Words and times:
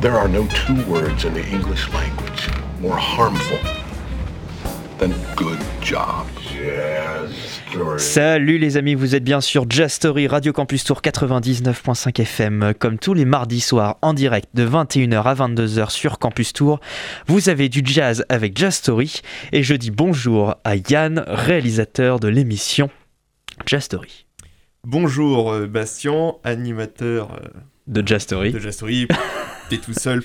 There 0.00 0.16
are 0.16 0.28
no 0.28 0.46
two 0.46 0.82
words 0.90 1.26
in 1.26 1.34
the 1.34 1.46
English 1.52 1.86
language 1.92 2.48
more 2.80 2.96
harmful 2.96 3.58
than 4.98 5.10
good 5.36 5.58
job. 5.82 6.26
Jazz 6.40 7.30
story. 7.70 8.00
Salut 8.00 8.56
les 8.56 8.78
amis, 8.78 8.94
vous 8.94 9.14
êtes 9.14 9.24
bien 9.24 9.42
sur 9.42 9.66
Jazz 9.68 9.92
Story 9.92 10.26
Radio 10.26 10.54
Campus 10.54 10.84
Tour 10.84 11.02
99.5 11.02 12.18
FM. 12.18 12.72
Comme 12.78 12.98
tous 12.98 13.12
les 13.12 13.26
mardis 13.26 13.60
soirs 13.60 13.98
en 14.00 14.14
direct 14.14 14.48
de 14.54 14.66
21h 14.66 15.22
à 15.22 15.34
22h 15.34 15.90
sur 15.90 16.18
Campus 16.18 16.54
Tour, 16.54 16.80
vous 17.26 17.50
avez 17.50 17.68
du 17.68 17.82
jazz 17.84 18.24
avec 18.30 18.56
Jazz 18.56 18.76
Story 18.76 19.20
et 19.52 19.62
je 19.62 19.74
dis 19.74 19.90
bonjour 19.90 20.54
à 20.64 20.76
Yann, 20.76 21.22
réalisateur 21.26 22.20
de 22.20 22.28
l'émission 22.28 22.88
Jazz 23.66 23.82
Story. 23.82 24.24
Bonjour 24.82 25.52
euh, 25.52 25.66
Bastien, 25.66 26.36
animateur 26.42 27.32
euh, 27.34 27.48
De 27.86 28.02
Jazz 28.06 28.22
Story 28.22 28.50
de 28.52 28.58
Jazz 28.58 28.76
Story. 28.76 29.06
T'es 29.70 29.78
tout 29.78 29.94
seul 29.94 30.22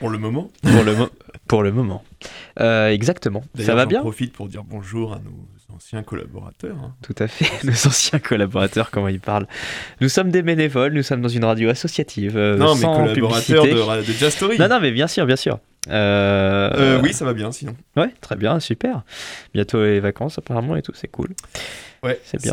pour 0.00 0.08
le 0.10 0.18
moment. 0.18 0.50
pour 0.62 0.82
le, 0.82 0.96
mo- 0.96 1.08
pour 1.46 1.62
le 1.62 1.70
moment. 1.72 2.02
Euh, 2.58 2.88
exactement. 2.88 3.44
Ça 3.58 3.74
va 3.74 3.86
bien 3.86 4.00
profite 4.00 4.32
pour 4.32 4.48
dire 4.48 4.64
bonjour 4.64 5.12
à 5.12 5.18
nos 5.18 5.74
anciens 5.74 6.02
collaborateurs. 6.02 6.76
hein. 6.82 6.94
Tout 7.02 7.14
à 7.18 7.28
fait, 7.28 7.44
nos 7.66 7.72
anciens 7.86 8.18
collaborateurs, 8.18 8.90
comment 8.90 9.08
ils 9.08 9.20
parlent. 9.20 9.46
Nous 10.00 10.08
sommes 10.08 10.30
des 10.30 10.42
bénévoles, 10.42 10.92
nous 10.94 11.02
sommes 11.02 11.20
dans 11.20 11.28
une 11.28 11.44
radio 11.44 11.68
associative. 11.68 12.36
euh, 12.36 12.56
non, 12.56 12.74
mais 12.74 12.80
sans 12.80 12.96
collaborateurs 12.96 13.62
publicité. 13.64 13.70
de, 14.48 14.54
de. 14.56 14.58
Non, 14.58 14.68
non, 14.68 14.80
mais 14.80 14.90
bien 14.90 15.06
sûr, 15.06 15.26
bien 15.26 15.36
sûr. 15.36 15.58
Euh, 15.88 16.70
Euh, 16.74 17.00
oui, 17.02 17.12
ça 17.12 17.24
va 17.24 17.32
bien 17.34 17.52
sinon. 17.52 17.76
Ouais, 17.96 18.12
très 18.20 18.36
bien, 18.36 18.60
super. 18.60 19.02
Bientôt 19.54 19.82
les 19.84 20.00
vacances 20.00 20.38
apparemment 20.38 20.76
et 20.76 20.82
tout, 20.82 20.92
c'est 20.94 21.08
cool. 21.08 21.28
Ouais, 22.02 22.20
C'est 22.24 22.40
bien, 22.40 22.52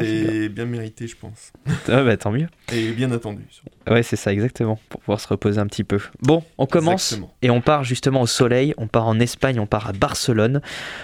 bien, 0.50 0.66
mérité, 0.66 1.06
je 1.08 1.16
pense. 1.16 1.52
Ah 1.88 2.04
bah 2.04 2.18
tant 2.18 2.32
mieux. 2.32 2.48
Et 2.74 2.92
bien 2.94 3.12
attendu. 3.12 3.44
Ouais, 3.88 4.02
c'est 4.02 4.16
ça 4.16 4.34
exactement, 4.34 4.80
pour 4.90 5.02
pouvoir 5.02 5.20
se 5.20 5.28
reposer 5.28 5.60
un 5.60 5.68
petit 5.68 5.84
peu. 5.84 6.00
Bon, 6.22 6.44
on 6.58 6.66
commence 6.66 7.12
Exactement. 7.12 7.36
et 7.44 7.50
on 7.52 7.62
part 7.62 7.84
justement 7.84 8.22
au 8.22 8.28
soleil, 8.28 8.74
on 8.78 8.88
part 8.88 9.06
en 9.08 9.20
Espagne, 9.20 9.60
on 9.60 9.68
part 9.68 9.88
à 9.90 9.94
Barcelone, 9.94 10.62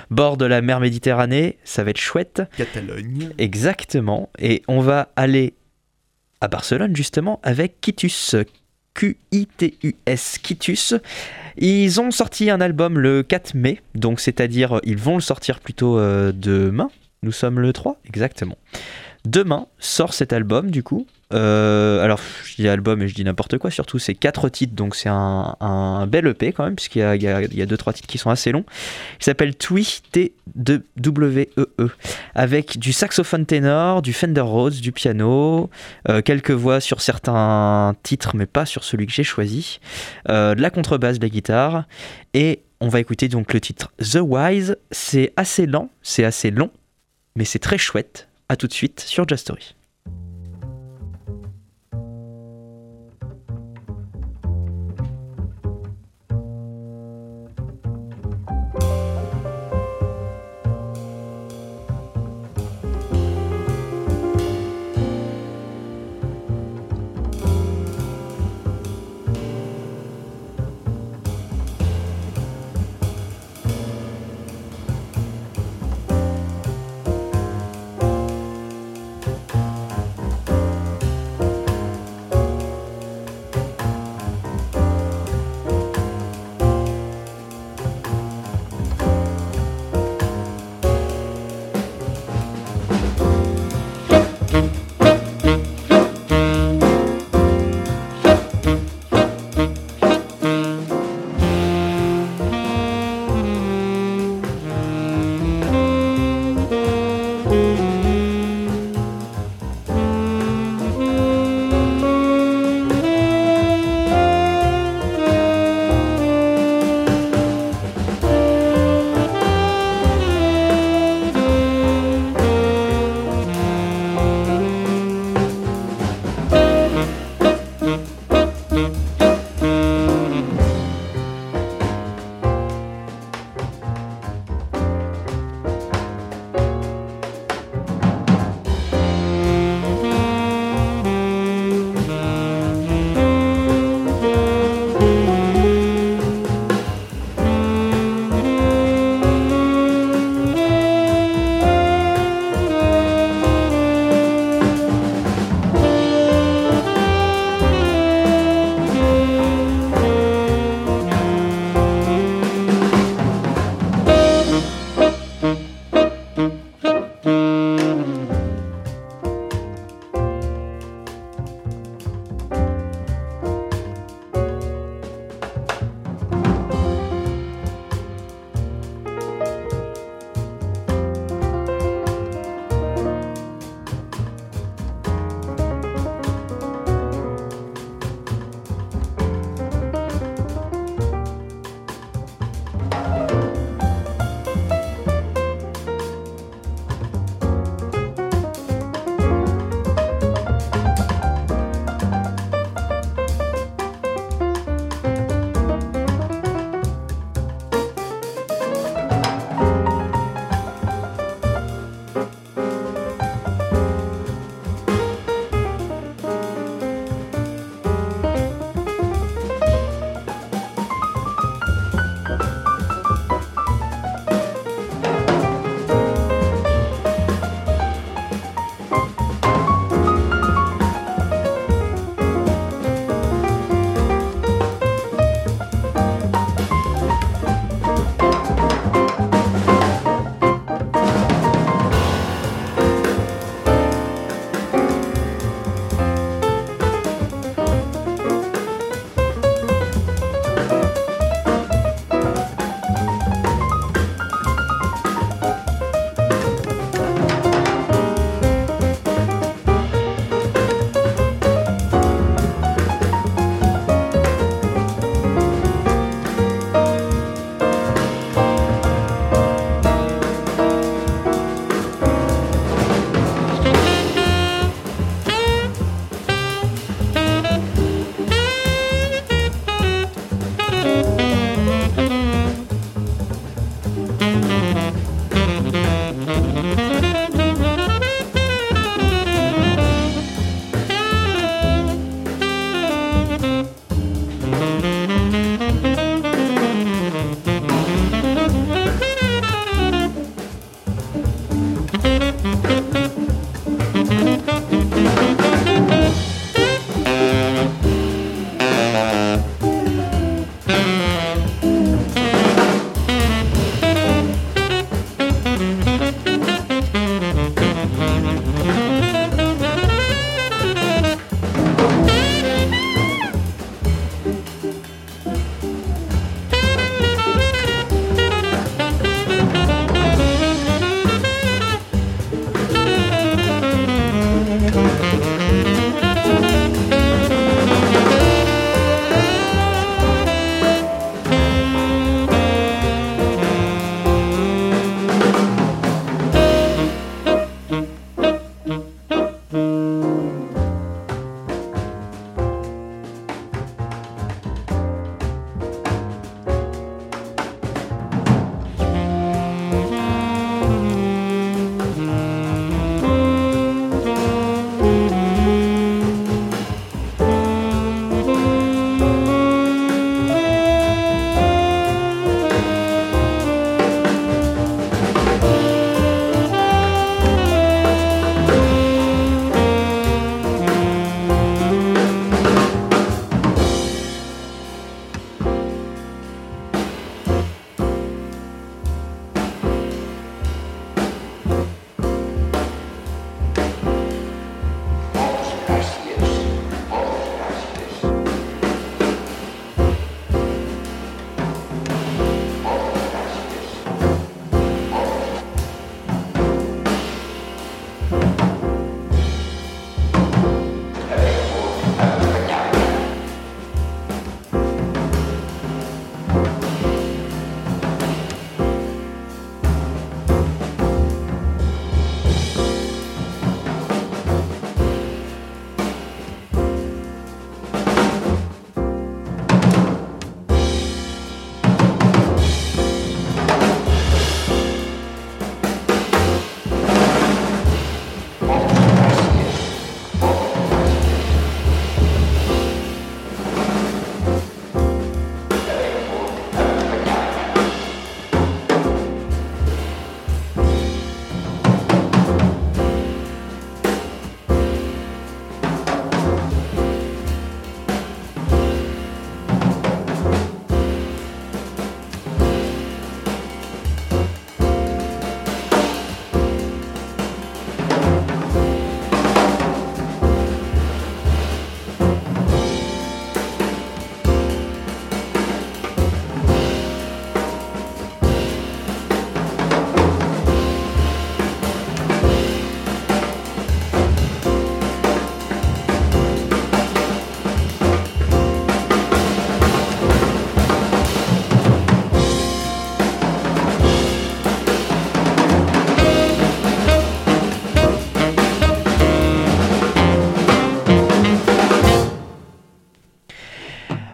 bord 0.10 0.38
de 0.38 0.46
la 0.46 0.62
mer 0.62 0.80
Méditerranée, 0.80 1.60
ça 1.64 1.84
va 1.84 1.92
être 1.92 2.00
chouette. 2.00 2.42
Catalogne. 2.58 3.30
Exactement. 3.38 4.30
Et 4.40 4.64
on 4.68 4.80
va 4.80 5.10
aller 5.16 5.54
à 6.40 6.48
Barcelone 6.48 6.96
justement 6.96 7.40
avec 7.44 7.80
Kitus. 7.82 8.36
Q-I-T-U-S, 8.94 10.38
Kitus. 10.42 10.96
Ils 11.58 12.02
ont 12.02 12.12
sorti 12.12 12.50
un 12.50 12.62
album 12.62 13.00
le 13.00 13.24
4 13.24 13.56
mai, 13.56 13.82
donc 13.96 14.20
c'est-à-dire 14.20 14.80
ils 14.84 14.98
vont 14.98 15.16
le 15.16 15.22
sortir 15.22 15.60
plutôt 15.60 16.00
euh, 16.00 16.32
demain. 16.34 16.90
Nous 17.24 17.32
sommes 17.32 17.60
le 17.60 17.74
3, 17.74 18.00
exactement. 18.06 18.58
Demain 19.26 19.68
sort 19.80 20.14
cet 20.14 20.34
album 20.34 20.72
du 20.72 20.84
coup. 20.84 21.06
Euh, 21.34 22.04
alors 22.04 22.20
je 22.46 22.56
dis 22.56 22.68
album 22.68 23.02
et 23.02 23.08
je 23.08 23.16
dis 23.16 23.24
n'importe 23.24 23.58
quoi, 23.58 23.72
surtout 23.72 24.00
c'est 24.00 24.16
quatre 24.16 24.50
titres, 24.50 24.74
donc 24.74 24.96
c'est 24.96 25.10
un, 25.10 26.08
bel 26.08 26.28
EP 26.28 26.52
quand 26.52 26.66
même, 26.66 26.76
puisqu'il 26.76 27.00
y 27.00 27.04
a, 27.04 27.16
il 27.16 27.24
y 27.24 27.28
a, 27.28 27.42
il 27.42 27.58
y 27.58 27.62
a 27.62 27.66
deux 27.66 27.78
trois 27.78 27.94
titres 27.94 28.08
qui 28.08 28.18
sont 28.18 28.30
assez 28.30 28.52
longs. 28.52 28.66
Il 29.20 29.24
s'appelle 29.24 29.56
Twee 29.56 29.86
T-W-E-E 30.12 31.90
avec 32.36 32.78
du 32.78 32.94
saxophone 32.94 33.46
ténor, 33.46 34.02
du 34.02 34.14
Fender 34.14 34.42
Rhodes, 34.42 34.76
du 34.76 34.92
piano, 34.92 35.70
euh, 36.10 36.22
quelques 36.22 36.52
voix 36.52 36.80
sur 36.80 37.02
certains 37.02 37.96
titres, 38.04 38.36
mais 38.36 38.46
pas 38.46 38.66
sur 38.66 38.84
celui 38.84 39.06
que 39.06 39.14
j'ai 39.14 39.24
choisi, 39.24 39.80
euh, 40.30 40.56
de 40.56 40.62
la 40.62 40.70
contrebasse, 40.70 41.20
de 41.20 41.26
la 41.26 41.30
guitare, 41.30 41.86
et 42.34 42.62
on 42.80 42.88
va 42.88 43.00
écouter 43.00 43.28
donc 43.28 43.54
le 43.54 43.62
titre 43.62 43.92
The 44.00 44.20
Wise. 44.22 44.78
C'est 44.92 45.34
assez 45.38 45.66
lent, 45.66 45.90
c'est 46.02 46.24
assez 46.24 46.52
long, 46.52 46.72
mais 47.36 47.46
c'est 47.46 47.60
très 47.60 47.78
chouette. 47.78 48.28
À 48.50 48.58
tout 48.58 48.68
de 48.68 48.74
suite 48.74 49.00
sur 49.00 49.26
Just 49.26 49.44
Story. 49.44 49.76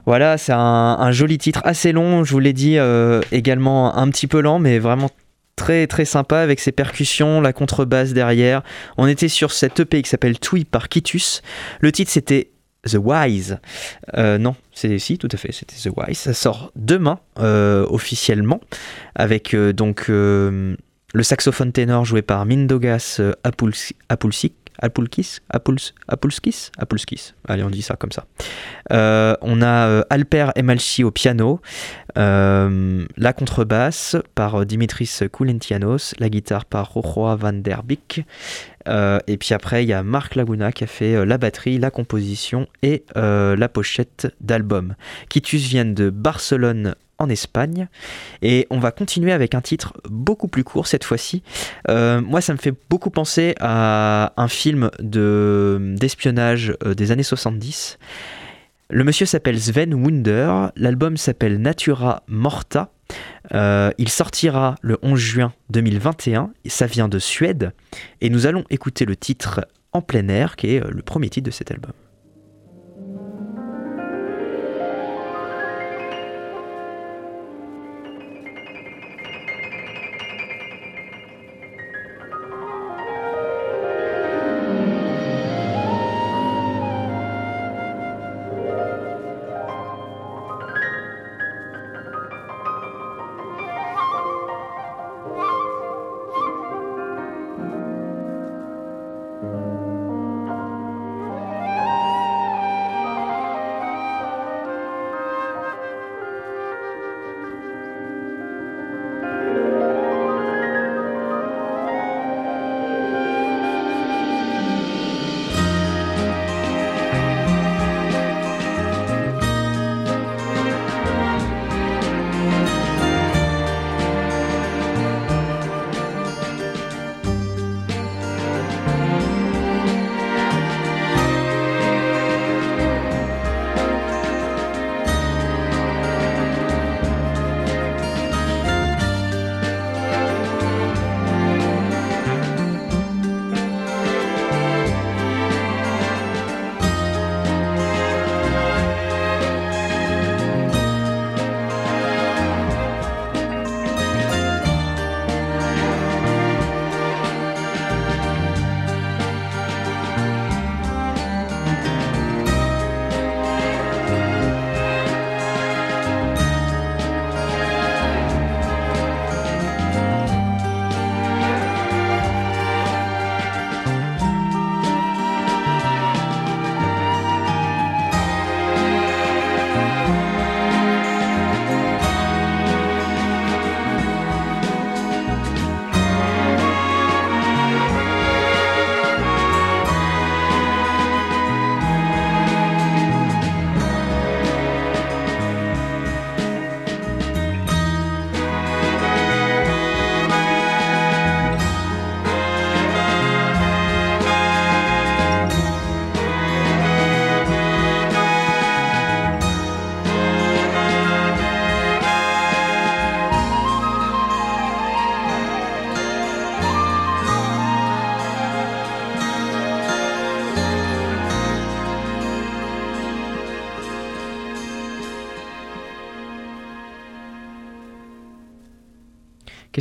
Voilà, 0.07 0.37
c'est 0.37 0.53
un, 0.53 1.11
joli 1.11 1.37
titre 1.37 1.59
assez 1.65 1.91
long, 1.91 2.23
je 2.23 2.31
vous 2.31 2.39
l'ai 2.39 2.53
dit, 2.53 2.77
euh, 2.77 3.19
également 3.33 3.93
un 3.97 4.09
petit 4.09 4.25
peu 4.25 4.39
lent, 4.39 4.57
mais 4.57 4.79
vraiment 4.79 5.09
très 5.57 5.85
très 5.85 6.05
sympa 6.05 6.39
avec 6.39 6.61
ses 6.61 6.71
percussions, 6.71 7.41
la 7.41 7.51
contrebasse 7.51 8.13
derrière. 8.13 8.63
On 8.97 9.05
était 9.05 9.27
sur 9.27 9.51
cette 9.51 9.81
EP 9.81 10.01
qui 10.01 10.09
s'appelle 10.09 10.39
Twee 10.39 10.63
par 10.63 10.87
Kitus. 10.87 11.41
Le 11.81 11.91
titre 11.91 12.09
c'était 12.09 12.51
The 12.89 12.95
Wise. 13.03 13.59
Euh, 14.17 14.37
non, 14.37 14.55
c'est 14.71 14.97
si, 14.97 15.17
tout 15.17 15.27
à 15.29 15.35
fait, 15.35 15.51
c'était 15.51 15.75
The 15.75 15.91
Wise. 15.93 16.19
Ça 16.19 16.33
sort 16.33 16.71
demain 16.77 17.19
euh, 17.39 17.85
officiellement 17.89 18.61
avec 19.13 19.53
donc 19.53 20.05
le 20.07 20.77
saxophone 21.21 21.73
ténor 21.73 22.05
joué 22.05 22.21
par 22.21 22.45
Mindogas 22.45 23.19
Apuls- 23.43 23.91
Apulsik. 24.07 24.53
Apulkis 24.79 25.39
Apuls, 25.49 25.93
Apulskis 26.07 26.71
Apulskis. 26.77 27.33
Allez, 27.47 27.63
on 27.63 27.69
dit 27.69 27.81
ça 27.81 27.95
comme 27.95 28.11
ça. 28.11 28.25
Euh, 28.91 29.35
on 29.41 29.61
a 29.61 29.87
euh, 29.87 30.03
Alper 30.09 30.51
Emalchi 30.55 31.03
au 31.03 31.11
piano, 31.11 31.61
euh, 32.17 33.05
la 33.17 33.33
contrebasse 33.33 34.15
par 34.35 34.65
Dimitris 34.65 35.19
Koulentianos, 35.31 36.13
la 36.19 36.29
guitare 36.29 36.65
par 36.65 36.91
Rojoa 36.91 37.35
van 37.35 37.53
der 37.53 37.83
Beek, 37.83 38.25
euh, 38.87 39.19
et 39.27 39.37
puis 39.37 39.53
après 39.53 39.83
il 39.83 39.87
y 39.87 39.93
a 39.93 40.03
Marc 40.03 40.35
Laguna 40.35 40.71
qui 40.71 40.83
a 40.83 40.87
fait 40.87 41.15
euh, 41.15 41.25
la 41.25 41.37
batterie, 41.37 41.77
la 41.77 41.91
composition 41.91 42.67
et 42.81 43.03
euh, 43.15 43.55
la 43.55 43.69
pochette 43.69 44.33
d'album. 44.41 44.95
Kitus 45.29 45.67
viennent 45.67 45.93
de 45.93 46.09
Barcelone 46.09 46.95
en 47.19 47.29
Espagne 47.29 47.87
et 48.41 48.67
on 48.69 48.79
va 48.79 48.91
continuer 48.91 49.31
avec 49.31 49.55
un 49.55 49.61
titre 49.61 49.93
beaucoup 50.07 50.47
plus 50.47 50.63
court 50.63 50.85
cette 50.85 51.03
fois-ci. 51.03 51.41
Moi 51.87 52.41
ça 52.41 52.53
me 52.53 52.59
fait 52.59 52.73
beaucoup 52.89 53.09
penser 53.09 53.55
à 53.59 54.33
un 54.37 54.47
film 54.47 54.91
de 54.99 55.95
d'espionnage 55.97 56.75
des 56.85 57.11
années 57.11 57.23
70. 57.23 57.97
Le 58.89 59.03
monsieur 59.03 59.25
s'appelle 59.25 59.59
Sven 59.59 59.95
Wunder, 59.95 60.69
l'album 60.75 61.17
s'appelle 61.17 61.59
Natura 61.59 62.23
Morta. 62.27 62.91
Euh, 63.53 63.91
il 63.97 64.09
sortira 64.09 64.75
le 64.81 64.97
11 65.01 65.19
juin 65.19 65.53
2021, 65.69 66.51
et 66.65 66.69
ça 66.69 66.85
vient 66.85 67.07
de 67.07 67.19
Suède, 67.19 67.71
et 68.21 68.29
nous 68.29 68.45
allons 68.45 68.63
écouter 68.69 69.05
le 69.05 69.15
titre 69.15 69.67
En 69.93 70.01
plein 70.01 70.27
air, 70.27 70.55
qui 70.55 70.75
est 70.75 70.83
euh, 70.83 70.89
le 70.89 71.01
premier 71.01 71.29
titre 71.29 71.45
de 71.45 71.51
cet 71.51 71.71
album. 71.71 71.93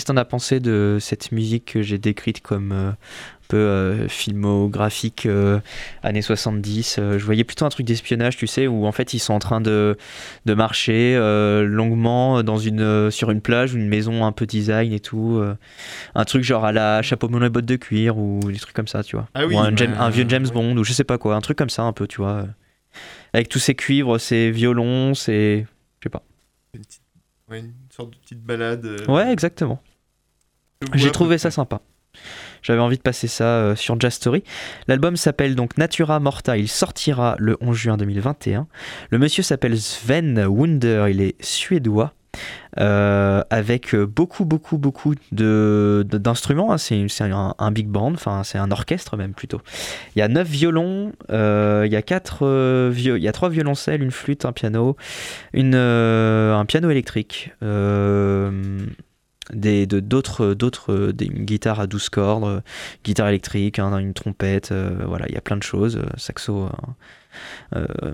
Que 0.07 0.13
t'en 0.13 0.17
as 0.17 0.25
pensé 0.25 0.61
de 0.61 0.99
cette 1.01 1.33
musique 1.33 1.73
que 1.73 1.83
j'ai 1.83 1.99
décrite 1.99 2.41
comme 2.41 2.73
euh, 2.73 2.91
un 2.91 3.47
peu 3.49 3.57
euh, 3.57 4.09
filmographique 4.09 5.27
euh, 5.27 5.61
années 6.03 6.23
70 6.23 6.97
euh, 6.99 7.19
Je 7.19 7.25
voyais 7.25 7.45
plutôt 7.45 7.65
un 7.65 7.69
truc 7.69 7.87
d'espionnage, 7.87 8.37
tu 8.37 8.47
sais, 8.47 8.67
où 8.67 8.87
en 8.87 8.93
fait 8.93 9.15
ils 9.15 9.19
sont 9.19 9.35
en 9.35 9.39
train 9.39 9.61
de, 9.61 9.97
de 10.47 10.55
marcher 10.55 11.17
longuement 11.65 12.43
dans 12.43 12.59
une, 12.59 13.11
sur 13.11 13.31
une 13.31 13.41
plage 13.41 13.75
ou 13.75 13.79
une 13.79 13.89
maison 13.89 14.25
un 14.25 14.33
peu 14.33 14.47
design 14.47 14.93
et 14.93 15.01
tout. 15.01 15.43
un 16.15 16.25
truc 16.25 16.43
genre 16.45 16.65
à 16.65 16.73
la 16.73 17.03
chapeau 17.03 17.29
melon 17.29 17.47
et 17.47 17.51
bottes 17.51 17.65
de 17.67 17.77
cuir 17.77 18.17
ou 18.19 18.41
des 18.51 18.59
trucs 18.59 18.75
comme 18.75 18.89
ça, 18.89 19.03
tu 19.03 19.17
vois. 19.17 19.29
Ah 19.35 19.47
oui, 19.47 19.55
ou 19.55 19.59
un, 19.59 19.75
James- 19.77 19.97
un 19.99 20.11
vieux 20.11 20.25
James. 20.29 20.47
Bond 20.53 20.77
ou 20.77 20.85
je 20.85 20.93
sais 20.93 21.05
pas 21.05 21.19
quoi, 21.19 21.35
un 21.35 21.41
truc 21.41 21.59
comme 21.59 21.71
ça 21.71 21.83
un 21.83 21.93
peu, 21.93 22.07
tu 22.07 22.19
vois. 22.21 22.47
Avec 23.33 23.49
tous 23.49 23.59
ces 23.59 23.75
cuivres, 23.75 24.19
ces 24.19 24.51
violons, 24.51 25.15
ces. 25.15 25.67
Je 26.01 26.05
sais 26.05 26.11
pas. 26.11 26.23
Une, 26.75 26.81
petite- 26.83 27.03
ouais, 27.51 27.59
une 27.61 27.73
sorte 27.91 28.11
de 28.13 28.17
petite 28.19 28.43
balade. 28.43 28.87
Ouais, 29.09 29.31
exactement. 29.33 29.83
J'ai 30.95 31.11
trouvé 31.11 31.39
ça 31.39 31.51
sympa. 31.51 31.81
J'avais 32.63 32.81
envie 32.81 32.97
de 32.97 33.03
passer 33.03 33.29
ça 33.29 33.45
euh, 33.45 33.77
sur 33.77 34.01
Jazz 34.01 34.15
Story. 34.15 34.43
L'album 34.89 35.17
s'appelle 35.17 35.55
donc 35.55 35.77
Natura 35.79 36.19
Morta. 36.19 36.57
Il 36.57 36.69
sortira 36.69 37.37
le 37.39 37.57
11 37.61 37.77
juin 37.77 37.97
2021. 37.97 38.67
Le 39.11 39.19
monsieur 39.19 39.43
s'appelle 39.43 39.79
Sven 39.79 40.45
Wunder. 40.47 41.07
Il 41.11 41.21
est 41.21 41.37
suédois. 41.45 42.13
euh, 42.79 43.43
avec 43.49 43.95
euh, 43.95 44.05
beaucoup, 44.07 44.45
beaucoup, 44.45 44.77
beaucoup 44.77 45.15
de, 45.33 46.05
de- 46.07 46.19
d'instruments. 46.19 46.71
hein. 46.73 46.77
C'est, 46.79 47.07
un, 47.23 47.55
un 47.59 47.71
big 47.71 47.87
band, 47.89 48.13
enfin, 48.13 48.43
c'est 48.45 48.59
un 48.59 48.71
orchestre 48.71 49.17
même 49.17 49.33
plutôt. 49.33 49.63
Il 50.15 50.19
y 50.19 50.23
a 50.23 50.29
neuf 50.29 50.47
violons, 50.49 51.13
euh, 51.31 51.85
il 51.87 51.93
y 51.93 51.97
a 51.97 52.03
quatre, 52.03 52.41
euh, 52.47 52.93
il 52.95 53.23
y 53.23 53.29
a 53.29 53.33
trois 53.33 53.49
violoncelles, 53.49 54.03
une 54.03 54.11
flûte, 54.11 54.45
un 54.45 54.53
piano, 54.53 54.97
une, 55.55 55.75
un 55.77 56.65
piano 56.67 56.91
électrique. 56.91 57.53
Des 59.53 59.87
de- 59.87 60.01
d'autres 60.01 60.55
d'autres 60.55 61.13
à 61.79 61.87
12 61.87 62.09
cordes, 62.09 62.45
euh, 62.45 62.61
guitare 63.05 63.29
électrique, 63.29 63.79
hein, 63.79 63.97
une 63.99 64.15
trompette, 64.15 64.73
euh, 64.73 65.05
voilà, 65.07 65.27
il 65.29 65.35
y 65.35 65.39
a 65.39 65.41
plein 65.41 65.57
de 65.57 65.63
choses, 65.63 65.97
euh, 65.97 66.07
saxo, 66.17 66.69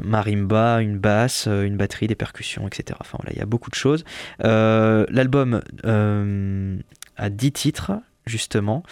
marimba, 0.03 0.83
une 0.83 0.99
basse, 0.99 1.47
une 1.47 1.77
batterie, 1.77 2.07
des 2.09 2.15
percussions, 2.15 2.67
etc. 2.67 2.99
Enfin 3.01 3.19
voilà, 3.21 3.33
il 3.33 3.39
y 3.39 3.43
a 3.43 3.47
beaucoup 3.47 3.71
de 3.71 3.75
choses. 3.77 4.05
L'album 4.41 5.63
a 7.17 7.31
10 7.31 7.53
titres 7.53 7.93
justement, 8.27 8.83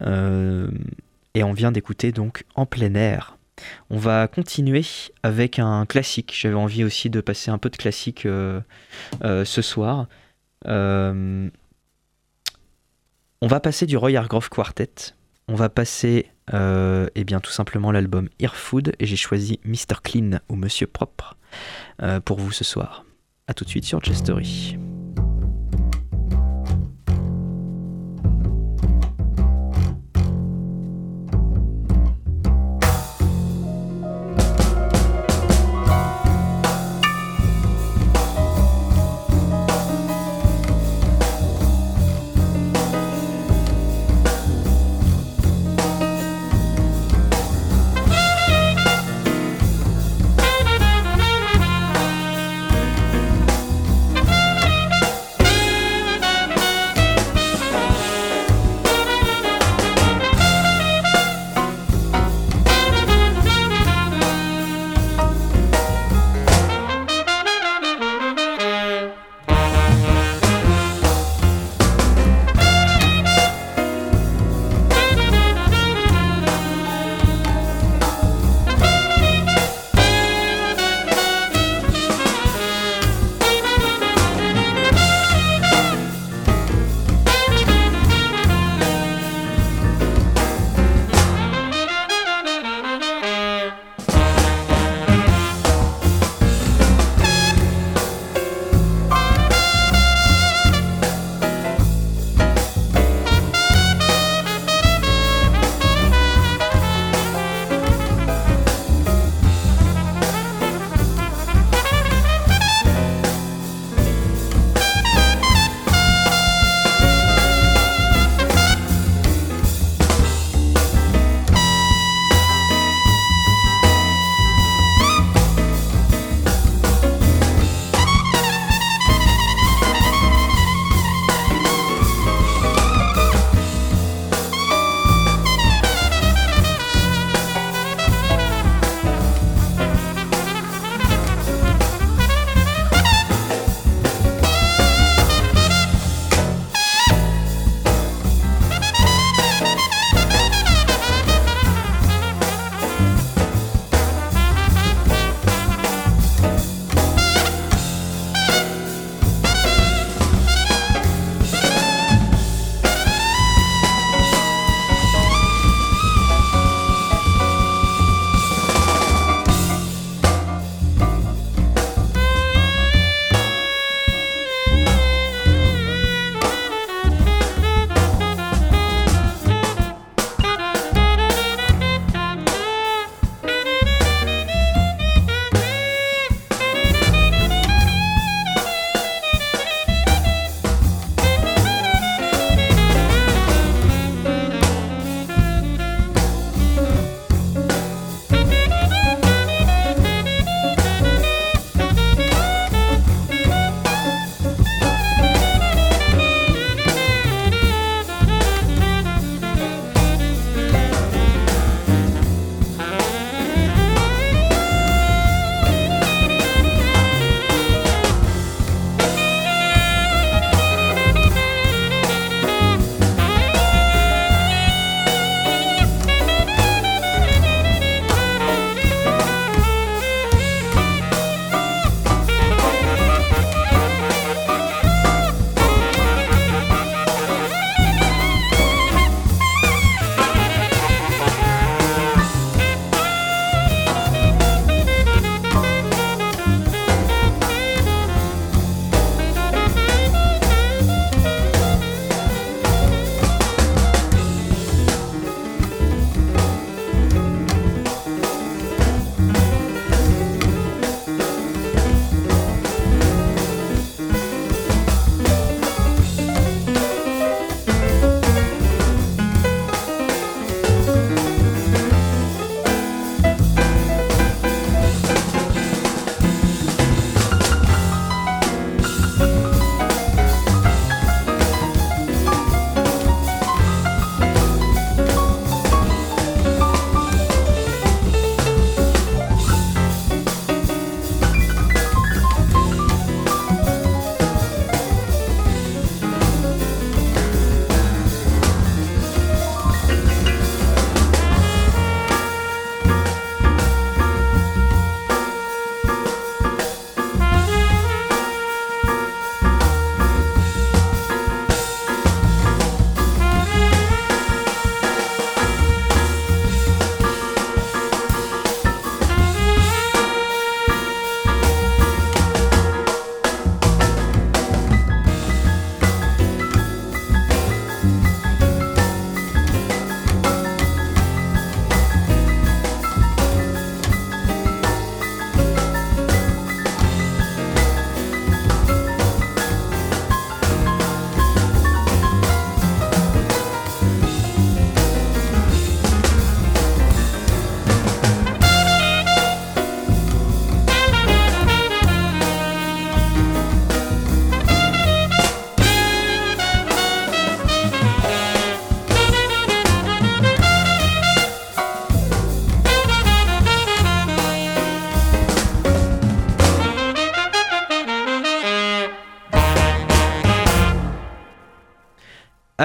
et 0.00 1.42
on 1.44 1.52
vient 1.52 1.70
d'écouter 1.72 2.12
donc 2.12 2.44
en 2.54 2.66
plein 2.66 2.94
air. 2.94 3.36
On 3.90 3.98
va 3.98 4.26
continuer 4.28 4.84
avec 5.22 5.58
un 5.58 5.84
classique. 5.86 6.34
J'avais 6.36 6.54
envie 6.54 6.84
aussi 6.84 7.10
de 7.10 7.20
passer 7.20 7.50
un 7.50 7.58
peu 7.58 7.70
de 7.70 7.76
classique 7.76 8.22
ce 8.24 9.62
soir. 9.62 10.06
On 13.40 13.46
va 13.46 13.60
passer 13.60 13.86
du 13.86 13.96
Roy 13.96 14.16
Hargrove 14.16 14.48
Quartet. 14.48 15.14
On 15.46 15.54
va 15.54 15.68
passer, 15.68 16.26
euh, 16.52 17.08
eh 17.14 17.24
bien, 17.24 17.40
tout 17.40 17.52
simplement 17.52 17.92
l'album 17.92 18.28
Earfood 18.40 18.92
et 18.98 19.06
j'ai 19.06 19.16
choisi 19.16 19.60
Mr. 19.64 20.00
Clean 20.02 20.40
ou 20.48 20.56
Monsieur 20.56 20.86
Propre 20.86 21.36
euh, 22.02 22.20
pour 22.20 22.38
vous 22.38 22.52
ce 22.52 22.64
soir. 22.64 23.04
A 23.46 23.54
tout 23.54 23.64
de 23.64 23.70
suite 23.70 23.84
sur 23.84 24.04
Chestery. 24.04 24.76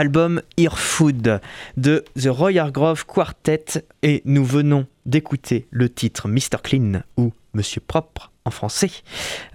Album 0.03 0.41
Earfood 0.57 1.39
de 1.77 2.03
The 2.21 2.27
Roy 2.27 2.57
Hargrove 2.57 3.05
Quartet 3.05 3.85
et 4.01 4.21
nous 4.25 4.43
venons 4.43 4.85
d'écouter 5.05 5.65
le 5.71 5.87
titre 5.87 6.27
Mr. 6.27 6.57
Clean 6.61 7.03
ou 7.15 7.31
Monsieur 7.53 7.79
Propre 7.79 8.33
en 8.43 8.51
français. 8.51 8.91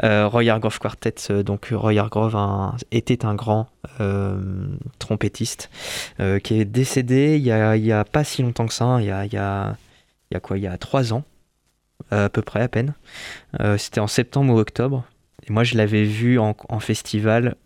Euh, 0.05 0.27
Roy 0.27 0.49
Hargrove 0.49 0.79
Quartet, 0.79 1.17
euh, 1.29 1.43
donc 1.43 1.69
Roy 1.71 1.99
Hargrove 1.99 2.35
un- 2.35 2.77
était 2.93 3.27
un 3.27 3.35
grand 3.35 3.69
euh, 4.01 4.41
trompettiste 4.99 5.69
euh, 6.19 6.39
qui 6.39 6.59
est 6.59 6.65
décédé 6.65 7.37
il 7.37 7.43
y, 7.45 7.53
a, 7.53 8.05
pas 8.07 8.25
si 8.25 8.41
longtemps 8.41 8.67
que 8.67 8.73
ça, 8.73 8.87
hein, 8.87 9.01
il 9.03 9.07
y 9.07 9.11
a, 9.11 9.27
il 9.27 9.35
y 9.35 9.37
a, 9.37 9.77
quoi, 10.41 10.57
il 10.57 10.65
y 10.65 10.67
a 10.67 10.79
trois 10.79 11.13
ans 11.13 11.25
à 12.11 12.31
peu 12.31 12.41
près 12.41 12.63
à 12.63 12.69
peine. 12.69 12.95
C'était 13.77 14.01
en 14.01 14.07
septembre 14.07 14.55
ou 14.55 14.59
octobre. 14.59 15.05
Et 15.47 15.53
moi 15.53 15.63
je 15.63 15.77
l'avais 15.77 16.05
vu 16.05 16.39
en, 16.39 16.55
festival 16.81 17.57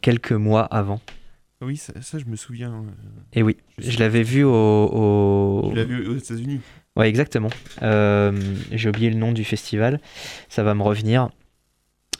quelques 0.00 0.32
mois 0.32 0.62
avant. 0.62 1.00
Oui, 1.62 1.76
ça, 1.76 1.92
ça, 2.02 2.18
je 2.18 2.24
me 2.26 2.36
souviens. 2.36 2.72
euh, 2.72 2.90
Et 3.32 3.42
oui, 3.42 3.56
Je 3.78 3.90
je 3.92 3.98
l'avais 3.98 4.22
vu 4.22 4.44
au... 4.44 4.50
au- 4.52 5.72
Je 5.74 5.80
vu 5.80 6.06
aux 6.08 6.16
États-Unis. 6.16 6.60
Ouais, 6.96 7.08
exactement. 7.08 7.48
Euh, 7.82 8.32
J'ai 8.72 8.88
oublié 8.88 9.10
le 9.10 9.16
nom 9.16 9.32
du 9.32 9.44
festival, 9.44 10.00
ça 10.48 10.62
va 10.62 10.74
me 10.74 10.82
revenir. 10.82 11.28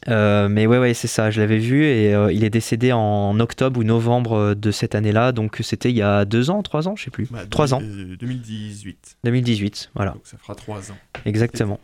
Euh, 0.09 0.49
mais 0.49 0.67
ouais, 0.67 0.79
ouais, 0.79 0.93
c'est 0.93 1.09
ça, 1.09 1.31
je 1.31 1.41
l'avais 1.41 1.59
vu 1.59 1.83
et 1.85 2.15
euh, 2.15 2.31
il 2.33 2.45
est 2.45 2.51
décédé 2.51 2.93
en 2.93 3.39
octobre 3.41 3.81
ou 3.81 3.85
novembre 3.85 4.55
de 4.55 4.71
cette 4.71 4.95
année-là, 4.95 5.33
donc 5.33 5.59
c'était 5.63 5.91
il 5.91 5.97
y 5.97 6.03
a 6.03 6.27
deux 6.27 6.51
ans, 6.51 6.63
trois 6.63 6.89
ans, 6.89 6.95
je 6.97 7.05
sais 7.05 7.11
plus. 7.11 7.27
Bah, 7.31 7.47
trois 7.47 7.73
ans, 7.73 7.79
2000, 7.81 8.13
euh, 8.13 8.17
2018. 8.19 9.17
2018, 9.25 9.91
voilà, 9.95 10.11
Donc 10.13 10.27
ça 10.27 10.37
fera 10.37 10.55
trois 10.55 10.93
ans. 10.93 10.99
exactement. 11.25 11.81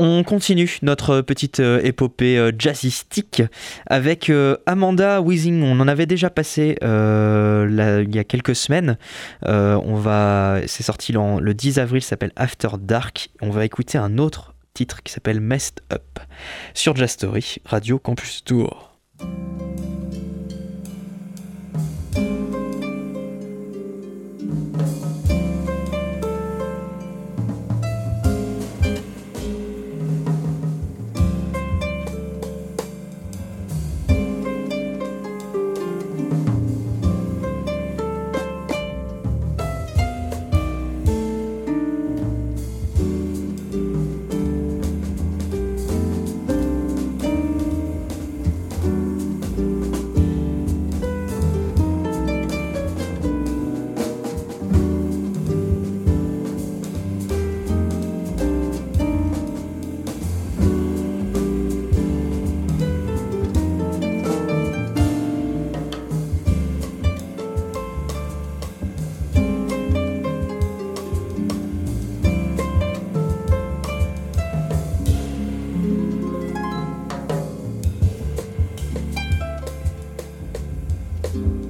On 0.00 0.22
continue 0.22 0.78
notre 0.82 1.22
petite 1.22 1.58
euh, 1.58 1.80
épopée 1.82 2.38
euh, 2.38 2.52
jazzistique 2.56 3.42
avec 3.86 4.30
euh, 4.30 4.56
Amanda 4.64 5.20
Weezing. 5.20 5.64
On 5.64 5.80
en 5.80 5.88
avait 5.88 6.06
déjà 6.06 6.30
passé 6.30 6.76
il 6.80 8.14
y 8.14 8.18
a 8.18 8.24
quelques 8.24 8.54
semaines. 8.54 8.96
On 9.42 9.94
va, 9.96 10.60
c'est 10.66 10.84
sorti 10.84 11.12
le, 11.12 11.40
le 11.40 11.52
10 11.52 11.80
avril, 11.80 12.02
s'appelle 12.02 12.32
After 12.36 12.68
Dark. 12.80 13.30
On 13.42 13.50
va 13.50 13.64
écouter 13.64 13.98
un 13.98 14.18
autre 14.18 14.54
titre 14.72 15.02
qui 15.02 15.12
s'appelle 15.12 15.40
Messed 15.40 15.80
Up 15.92 16.20
sur 16.74 16.94
Jazz 16.94 17.10
Story, 17.10 17.56
Radio 17.64 17.98
Campus 17.98 18.44
Tour. 18.44 18.96
you 81.34 81.67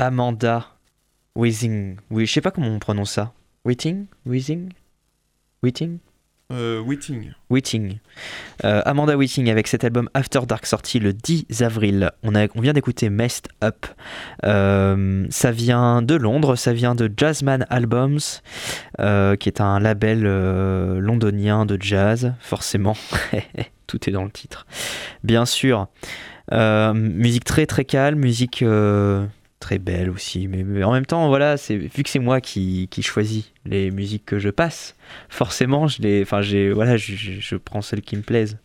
Amanda 0.00 0.66
Weezing. 1.36 1.96
Oui, 2.10 2.24
je 2.24 2.32
sais 2.32 2.40
pas 2.40 2.50
comment 2.50 2.68
on 2.68 2.78
prononce 2.78 3.12
ça. 3.12 3.34
Whiting 3.66 4.06
Weezing 4.24 4.70
Whiting 5.62 5.98
Euh, 6.50 6.80
Whiting. 6.80 7.32
Whiting. 7.50 7.98
Euh, 8.64 8.80
Amanda 8.86 9.14
Whiting 9.18 9.50
avec 9.50 9.66
cet 9.68 9.84
album 9.84 10.08
After 10.14 10.40
Dark 10.48 10.64
sorti 10.64 11.00
le 11.00 11.12
10 11.12 11.60
avril. 11.60 12.10
On, 12.22 12.34
a, 12.34 12.46
on 12.54 12.62
vient 12.62 12.72
d'écouter 12.72 13.10
Messed 13.10 13.48
Up. 13.62 13.84
Euh, 14.46 15.26
ça 15.28 15.52
vient 15.52 16.00
de 16.00 16.14
Londres, 16.14 16.56
ça 16.56 16.72
vient 16.72 16.94
de 16.94 17.12
Jazzman 17.14 17.66
Albums, 17.68 18.18
euh, 19.00 19.36
qui 19.36 19.50
est 19.50 19.60
un 19.60 19.78
label 19.80 20.22
londonien 20.98 21.66
de 21.66 21.76
jazz, 21.78 22.32
forcément. 22.40 22.96
Tout 23.86 24.08
est 24.08 24.12
dans 24.12 24.24
le 24.24 24.30
titre. 24.30 24.66
Bien 25.24 25.44
sûr. 25.44 25.88
Musique 26.50 27.44
très 27.44 27.66
très 27.66 27.84
calme, 27.84 28.18
musique 28.18 28.64
très 29.60 29.78
belle 29.78 30.10
aussi. 30.10 30.48
Mais, 30.48 30.64
mais 30.64 30.82
en 30.82 30.92
même 30.92 31.06
temps, 31.06 31.28
voilà, 31.28 31.56
c'est 31.56 31.76
vu 31.76 32.02
que 32.02 32.08
c'est 32.08 32.18
moi 32.18 32.40
qui, 32.40 32.88
qui 32.90 33.02
choisis 33.02 33.52
les 33.66 33.90
musiques 33.92 34.24
que 34.26 34.38
je 34.38 34.48
passe, 34.48 34.96
forcément, 35.28 35.86
je 35.86 36.02
les, 36.02 36.22
enfin, 36.22 36.42
j'ai, 36.42 36.72
voilà, 36.72 36.96
je, 36.96 37.14
je- 37.14 37.56
prends 37.56 37.82
celles 37.82 38.00
qui 38.02 38.16
me 38.16 38.22
plaisent. 38.22 38.58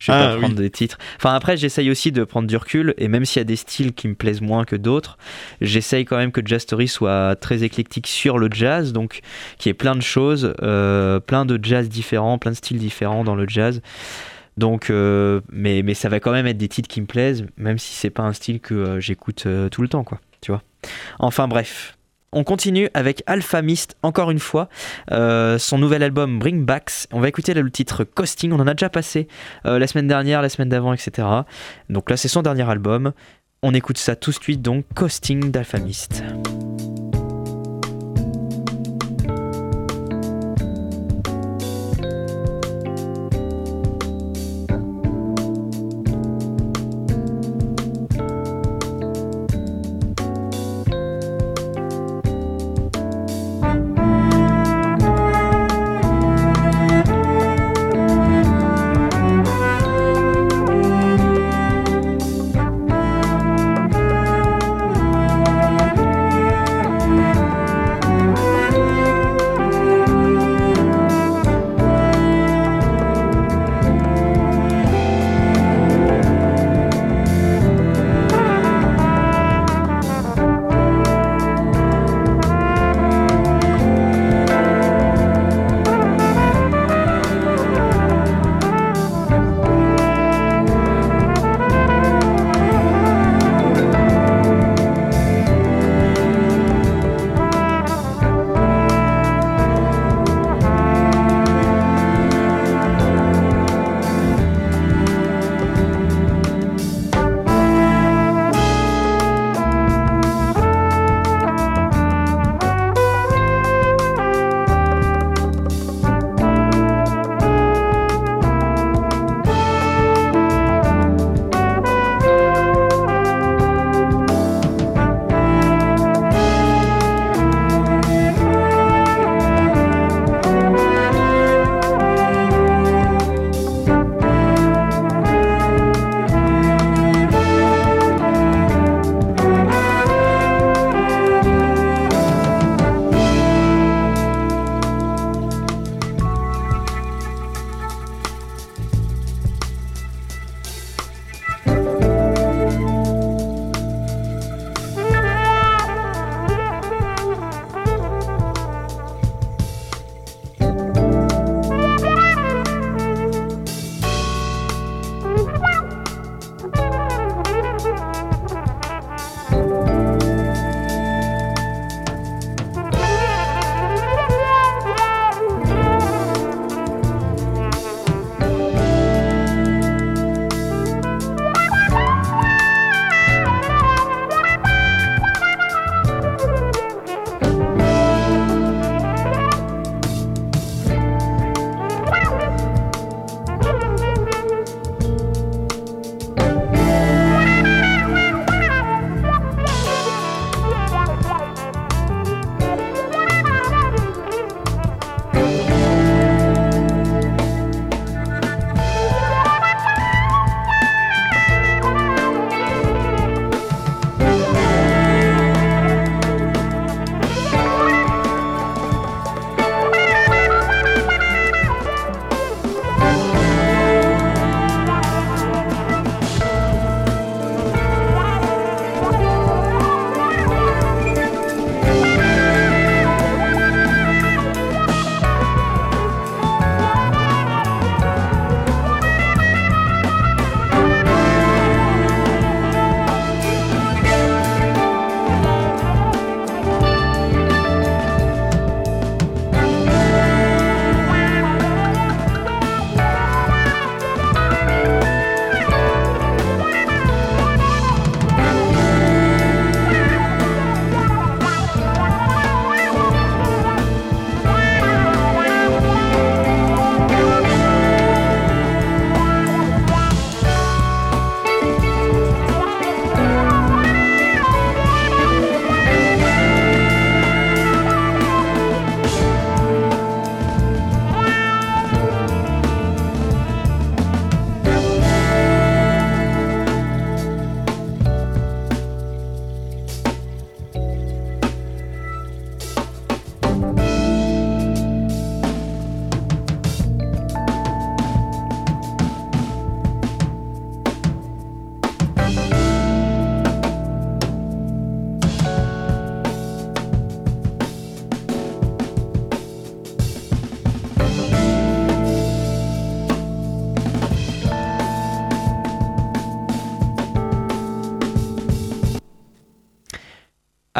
Je 0.00 0.12
vais 0.12 0.18
Ah, 0.18 0.28
pas 0.32 0.36
prendre 0.38 0.56
des 0.56 0.68
titres. 0.70 0.98
Enfin, 1.16 1.34
après, 1.34 1.56
j'essaye 1.56 1.90
aussi 1.90 2.12
de 2.12 2.24
prendre 2.24 2.46
du 2.46 2.56
recul, 2.56 2.92
et 2.98 3.08
même 3.08 3.24
s'il 3.24 3.40
y 3.40 3.40
a 3.40 3.44
des 3.44 3.56
styles 3.56 3.94
qui 3.94 4.06
me 4.06 4.14
plaisent 4.14 4.42
moins 4.42 4.64
que 4.64 4.76
d'autres, 4.76 5.16
j'essaye 5.62 6.04
quand 6.04 6.18
même 6.18 6.30
que 6.32 6.42
Jazz 6.44 6.60
Story 6.62 6.88
soit 6.88 7.36
très 7.36 7.62
éclectique 7.62 8.06
sur 8.06 8.36
le 8.36 8.48
jazz, 8.52 8.92
donc 8.92 9.20
qu'il 9.56 9.70
y 9.70 9.72
ait 9.72 9.74
plein 9.74 9.94
de 9.96 10.02
choses, 10.02 10.52
euh, 10.62 11.20
plein 11.20 11.46
de 11.46 11.58
jazz 11.62 11.88
différents, 11.88 12.36
plein 12.38 12.50
de 12.50 12.56
styles 12.56 12.76
différents 12.78 13.24
dans 13.24 13.34
le 13.36 13.46
jazz. 13.48 13.80
Donc, 14.58 14.90
euh, 14.90 15.40
mais, 15.50 15.82
mais 15.82 15.94
ça 15.94 16.08
va 16.10 16.20
quand 16.20 16.32
même 16.32 16.46
être 16.46 16.58
des 16.58 16.68
titres 16.68 16.88
qui 16.88 17.00
me 17.00 17.06
plaisent, 17.06 17.46
même 17.56 17.78
si 17.78 17.94
c'est 17.94 18.10
pas 18.10 18.22
un 18.24 18.32
style 18.34 18.60
que 18.60 18.74
euh, 18.74 19.00
j'écoute 19.00 19.44
euh, 19.46 19.68
tout 19.70 19.80
le 19.80 19.88
temps, 19.88 20.04
quoi. 20.04 20.20
Enfin 21.18 21.48
bref. 21.48 21.96
On 22.36 22.42
continue 22.42 22.90
avec 22.94 23.22
Alpha 23.26 23.62
Mist, 23.62 23.96
encore 24.02 24.32
une 24.32 24.40
fois, 24.40 24.68
euh, 25.12 25.56
son 25.56 25.78
nouvel 25.78 26.02
album 26.02 26.40
Bring 26.40 26.64
Backs. 26.64 27.06
On 27.12 27.20
va 27.20 27.28
écouter 27.28 27.54
le 27.54 27.70
titre 27.70 28.02
Costing, 28.02 28.50
on 28.50 28.58
en 28.58 28.66
a 28.66 28.74
déjà 28.74 28.88
passé 28.88 29.28
euh, 29.66 29.78
la 29.78 29.86
semaine 29.86 30.08
dernière, 30.08 30.42
la 30.42 30.48
semaine 30.48 30.68
d'avant, 30.68 30.92
etc. 30.92 31.28
Donc 31.90 32.10
là, 32.10 32.16
c'est 32.16 32.26
son 32.26 32.42
dernier 32.42 32.68
album. 32.68 33.12
On 33.62 33.72
écoute 33.72 33.98
ça 33.98 34.16
tout 34.16 34.32
de 34.32 34.36
suite, 34.42 34.62
donc 34.62 34.84
Costing 34.96 35.52
d'Alpha 35.52 35.78
Mist. 35.78 36.24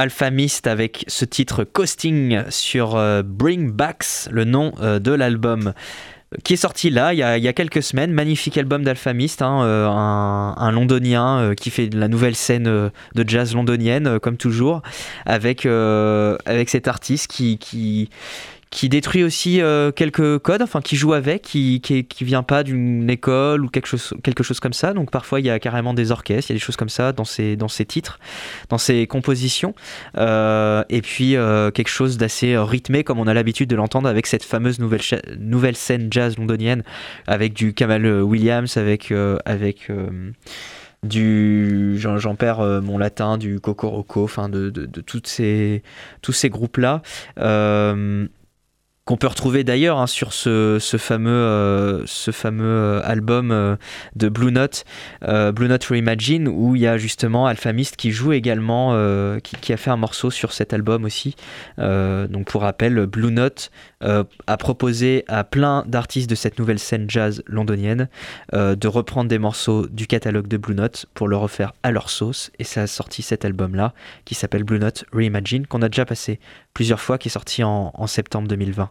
Alpha 0.05 0.31
Mist 0.31 0.67
avec 0.67 1.07
ce 1.09 1.25
titre 1.25 1.65
Coasting 1.65 2.43
sur 2.51 2.95
euh, 2.97 3.23
Bring 3.25 3.73
Backs, 3.73 4.29
le 4.31 4.45
nom 4.45 4.75
euh, 4.83 4.99
de 4.99 5.13
l'album 5.13 5.73
qui 6.43 6.55
est 6.55 6.57
sorti 6.57 6.91
là 6.91 7.15
il 7.15 7.19
y 7.19 7.23
a, 7.23 7.53
quelques 7.55 7.83
semaines. 7.83 8.13
Magnifique 8.13 8.59
album 8.59 8.85
d'Alpha 8.85 9.15
Mist, 9.15 9.41
hein, 9.41 9.63
euh, 9.63 9.87
un, 9.89 10.71
londonien 10.73 11.39
euh, 11.39 11.55
qui 11.55 11.71
fait 11.71 11.87
de 11.87 11.99
la 11.99 12.09
nouvelle 12.09 12.35
scène 12.35 12.67
euh, 12.67 12.91
de 13.15 13.27
jazz 13.27 13.55
londonienne, 13.55 14.07
euh, 14.07 14.19
comme 14.19 14.37
toujours, 14.37 14.83
avec, 15.25 15.65
euh, 15.65 16.37
cet 16.67 16.87
artiste 16.87 17.29
qui 17.31 18.11
qui 18.75 18.89
détruit 18.89 19.23
aussi 19.23 19.63
euh, 19.63 19.93
quelques 19.93 20.41
codes, 20.41 20.61
enfin 20.61 20.81
qui 20.81 20.97
joue 20.97 21.13
avec, 21.13 21.43
qui, 21.43 21.81
qui, 21.81 22.25
vient 22.25 22.43
pas 22.43 22.65
d'une 22.65 23.09
école 23.09 23.65
ou 23.65 23.69
quelque 23.69 23.87
chose, 23.87 24.15
quelque 24.25 24.43
chose 24.43 24.59
comme 24.59 24.73
ça. 24.73 24.93
Donc 24.93 25.13
parfois 25.13 25.39
il 25.39 25.47
y 25.47 25.51
a 25.51 25.61
carrément 25.61 25.95
des 25.95 26.11
orchestres, 26.11 26.51
il 26.51 26.55
y 26.55 26.57
a 26.57 26.59
des 26.59 26.65
choses 26.65 26.77
comme 26.77 26.89
ça 26.89 27.13
dans 27.13 27.25
ses, 27.25 27.55
dans 27.55 27.69
titres, 27.69 28.19
dans 28.71 28.79
ses 28.79 29.07
compositions. 29.07 29.77
Euh, 30.19 30.83
et 30.89 31.03
puis 31.03 31.37
euh, 31.37 31.71
quelque 31.71 31.89
chose 31.89 32.19
d'assez 32.19 32.59
rythmé 32.59 33.05
comme 33.05 33.21
on 33.21 33.29
a 33.29 33.35
l'habitude 33.35 33.71
de 33.71 33.77
l'entendre 33.77 34.09
avec 34.09 34.27
cette 34.27 34.43
fameuse 34.43 34.81
nouvelle, 34.81 35.03
nouvelle 35.39 35.77
scène 35.77 36.09
jazz 36.11 36.37
londonienne 36.37 36.83
avec 37.29 37.53
du 37.53 37.75
Kamal 37.75 38.05
Williams, 38.23 38.77
avec, 38.77 39.15
avec 39.45 39.89
du 41.05 41.97
j'en 41.99 42.35
perds 42.35 42.61
euh, 42.61 42.81
mon 42.81 42.99
latin, 42.99 43.39
du 43.39 43.61
Cocoroco, 43.61 44.25
enfin 44.25 44.49
de, 44.49 44.71
de, 44.71 45.01
toutes 45.01 45.27
ces, 45.27 45.83
tous 46.23 46.33
ces 46.33 46.49
groupes-là. 46.49 47.03
Euh, 47.39 48.27
qu'on 49.05 49.19
peut 49.19 49.27
retrouver 49.27 49.65
d'ailleurs 49.65 49.99
hein, 49.99 50.07
sur 50.07 50.33
ce, 50.33 50.79
fameux, 50.99 51.31
euh, 51.31 52.05
euh, 52.47 53.01
album 53.05 53.51
euh, 53.51 53.77
de 54.17 54.29
Blue 54.29 54.51
Note, 54.51 54.85
Blue 55.23 55.69
Note 55.69 55.85
Reimagine, 55.85 56.49
où 56.49 56.75
il 56.75 56.83
y 56.83 56.87
a 56.87 56.97
justement 56.97 57.47
Alpha 57.47 57.73
Mist 57.73 57.97
qui 57.97 58.11
joue 58.11 58.33
également, 58.33 58.95
qui, 59.43 59.57
qui 59.57 59.73
a 59.73 59.77
fait 59.77 59.91
un 59.91 59.97
morceau 59.97 60.31
sur 60.31 60.53
cet 60.53 60.73
album 60.73 61.05
aussi. 61.05 61.37
Donc 61.79 62.47
pour 62.47 62.63
rappel, 62.63 63.07
Blue 63.07 63.33
Note 63.33 63.71
euh, 64.05 64.25
a 64.47 64.57
proposé 64.57 65.25
à 65.29 65.45
plein 65.45 65.85
d'artistes 65.87 66.29
de 66.29 66.35
cette 66.35 66.59
nouvelle 66.59 66.79
scène 66.79 67.09
jazz 67.09 67.43
londonienne 67.47 68.09
euh, 68.53 68.77
de 68.77 68.89
reprendre 68.89 69.29
des 69.29 69.39
morceaux 69.39 69.87
du 69.87 70.07
catalogue 70.07 70.49
de 70.49 70.57
Blue 70.57 70.75
Note 70.75 71.07
pour 71.15 71.29
le 71.29 71.37
refaire 71.37 71.73
à 71.83 71.91
leur 71.91 72.11
sauce, 72.11 72.51
et 72.59 72.65
ça 72.65 72.83
a 72.83 72.87
sorti 72.87 73.23
cet 73.23 73.45
album-là 73.45 73.95
qui 74.25 74.35
s'appelle 74.35 74.65
Blue 74.65 74.79
Note 74.79 75.05
Reimagine, 75.13 75.67
qu'on 75.67 75.83
a 75.83 75.89
déjà 75.89 76.05
passé 76.05 76.39
plusieurs 76.75 77.01
fois, 77.01 77.19
qui 77.19 77.29
est 77.29 77.31
sorti 77.31 77.63
en, 77.63 78.07
septembre 78.07 78.49
2020. 78.49 78.91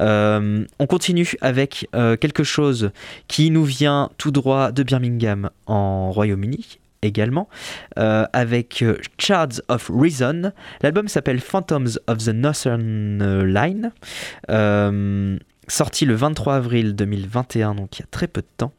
Euh, 0.00 0.64
on 0.78 0.86
continue 0.86 1.32
avec 1.40 1.88
quelque 1.92 2.44
chose 2.44 2.90
qui 3.26 3.50
nous 3.50 3.64
vient 3.64 4.10
tout 4.18 4.30
droit 4.30 4.70
de 4.70 4.82
Birmingham 4.82 5.50
en 5.66 6.12
Royaume-Uni 6.12 6.78
également, 7.02 7.48
euh, 7.98 8.24
avec 8.32 8.82
euh, 8.82 8.98
Shards 9.18 9.60
of 9.68 9.90
Reason. 9.92 10.52
L'album 10.82 11.08
s'appelle 11.08 11.40
Phantoms 11.40 11.98
of 12.06 12.18
the 12.18 12.28
Northern 12.28 13.44
Line. 13.44 13.92
Euh, 14.50 15.38
sorti 15.68 16.04
le 16.04 16.14
23 16.14 16.56
avril 16.56 16.94
2021, 16.94 17.74
donc 17.74 17.98
il 17.98 18.02
y 18.02 18.04
a 18.04 18.08
très 18.10 18.28
peu 18.28 18.40
de 18.42 18.48
temps. 18.56 18.72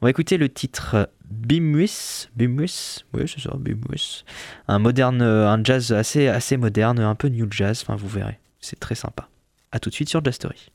On 0.00 0.06
va 0.06 0.10
écouter 0.10 0.36
le 0.36 0.48
titre 0.48 1.10
Bimus, 1.30 2.28
Bimus, 2.34 3.04
oui 3.12 3.22
c'est 3.26 3.40
ça, 3.40 3.56
Bimus, 3.56 4.24
un 4.68 4.78
moderne, 4.78 5.22
euh, 5.22 5.48
un 5.48 5.62
jazz 5.62 5.92
assez, 5.92 6.28
assez 6.28 6.56
moderne, 6.56 6.98
un 6.98 7.14
peu 7.14 7.28
new 7.28 7.46
jazz, 7.50 7.82
enfin 7.82 7.96
vous 7.96 8.08
verrez, 8.08 8.40
c'est 8.60 8.80
très 8.80 8.94
sympa. 8.94 9.28
A 9.72 9.78
tout 9.78 9.90
de 9.90 9.94
suite 9.94 10.08
sur 10.08 10.24
Jazz 10.24 10.34
Story. 10.34 10.72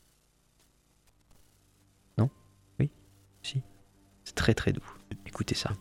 Non? 2.17 2.29
Oui? 2.79 2.89
Si? 3.43 3.61
C'est 4.23 4.35
très 4.35 4.53
très 4.53 4.71
doux. 4.71 4.85
Écoutez 5.25 5.55
ça. 5.55 5.71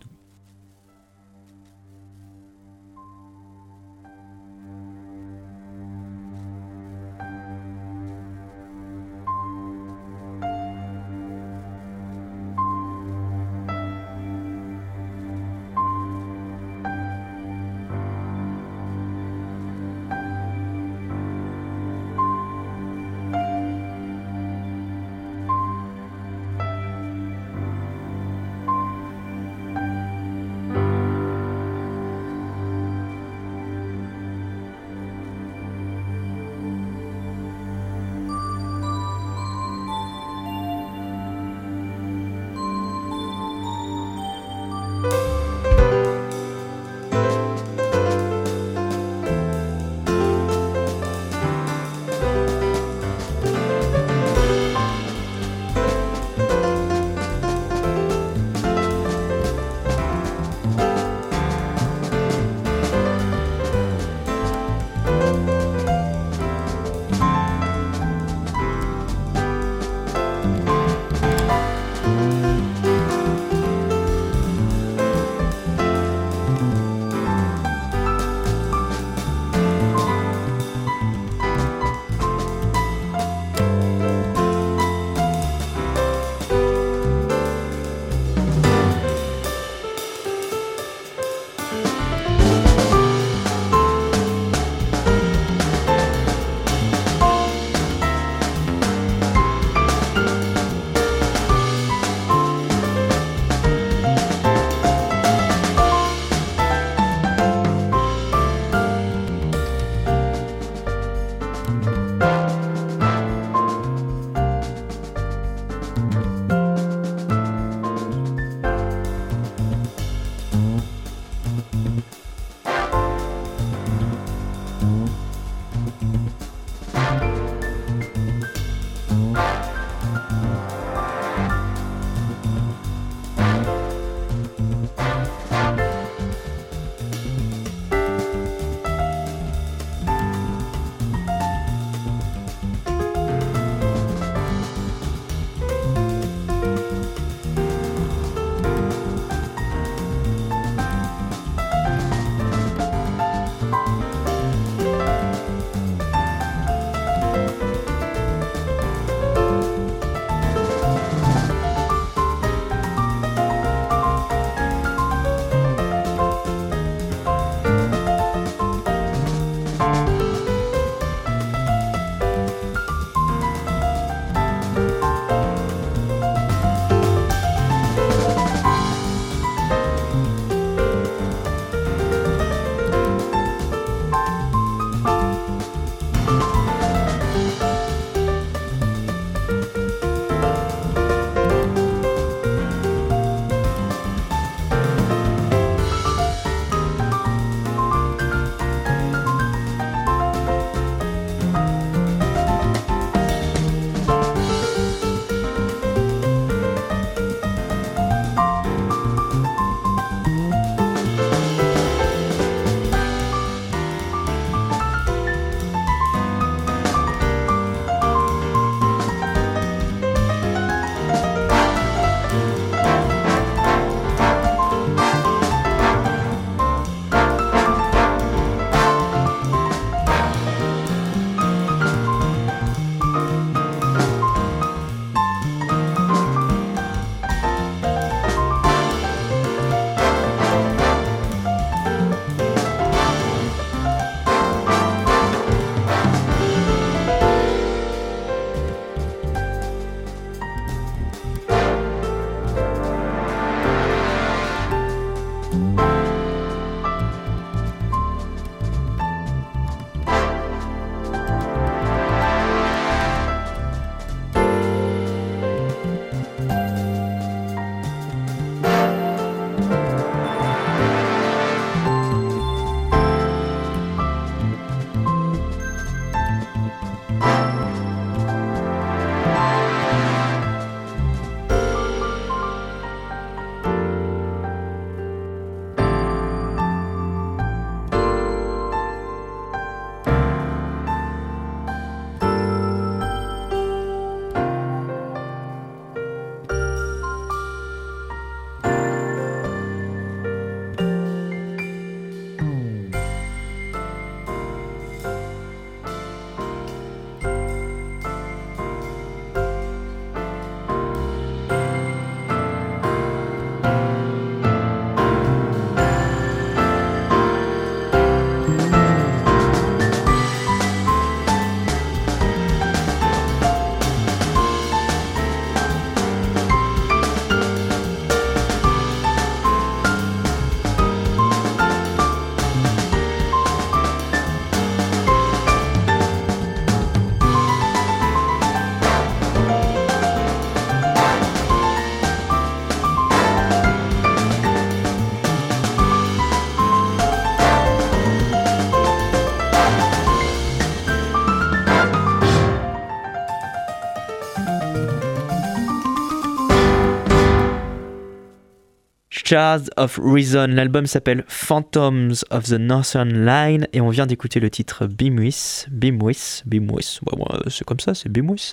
Shards 359.25 359.71
of 359.79 359.99
Reason. 360.03 360.49
L'album 360.49 360.87
s'appelle 360.87 361.25
Phantoms 361.29 362.13
of 362.31 362.45
the 362.45 362.59
Northern 362.59 363.25
Line 363.25 363.67
et 363.73 363.81
on 363.81 363.89
vient 363.89 364.07
d'écouter 364.07 364.39
le 364.39 364.51
titre 364.51 364.87
Bimwis. 364.87 365.65
Bimwis, 365.71 366.43
Bimwis, 366.45 367.01
c'est 367.49 367.65
comme 367.65 367.81
ça, 367.81 367.95
c'est 367.95 368.11
Bimwis. 368.11 368.53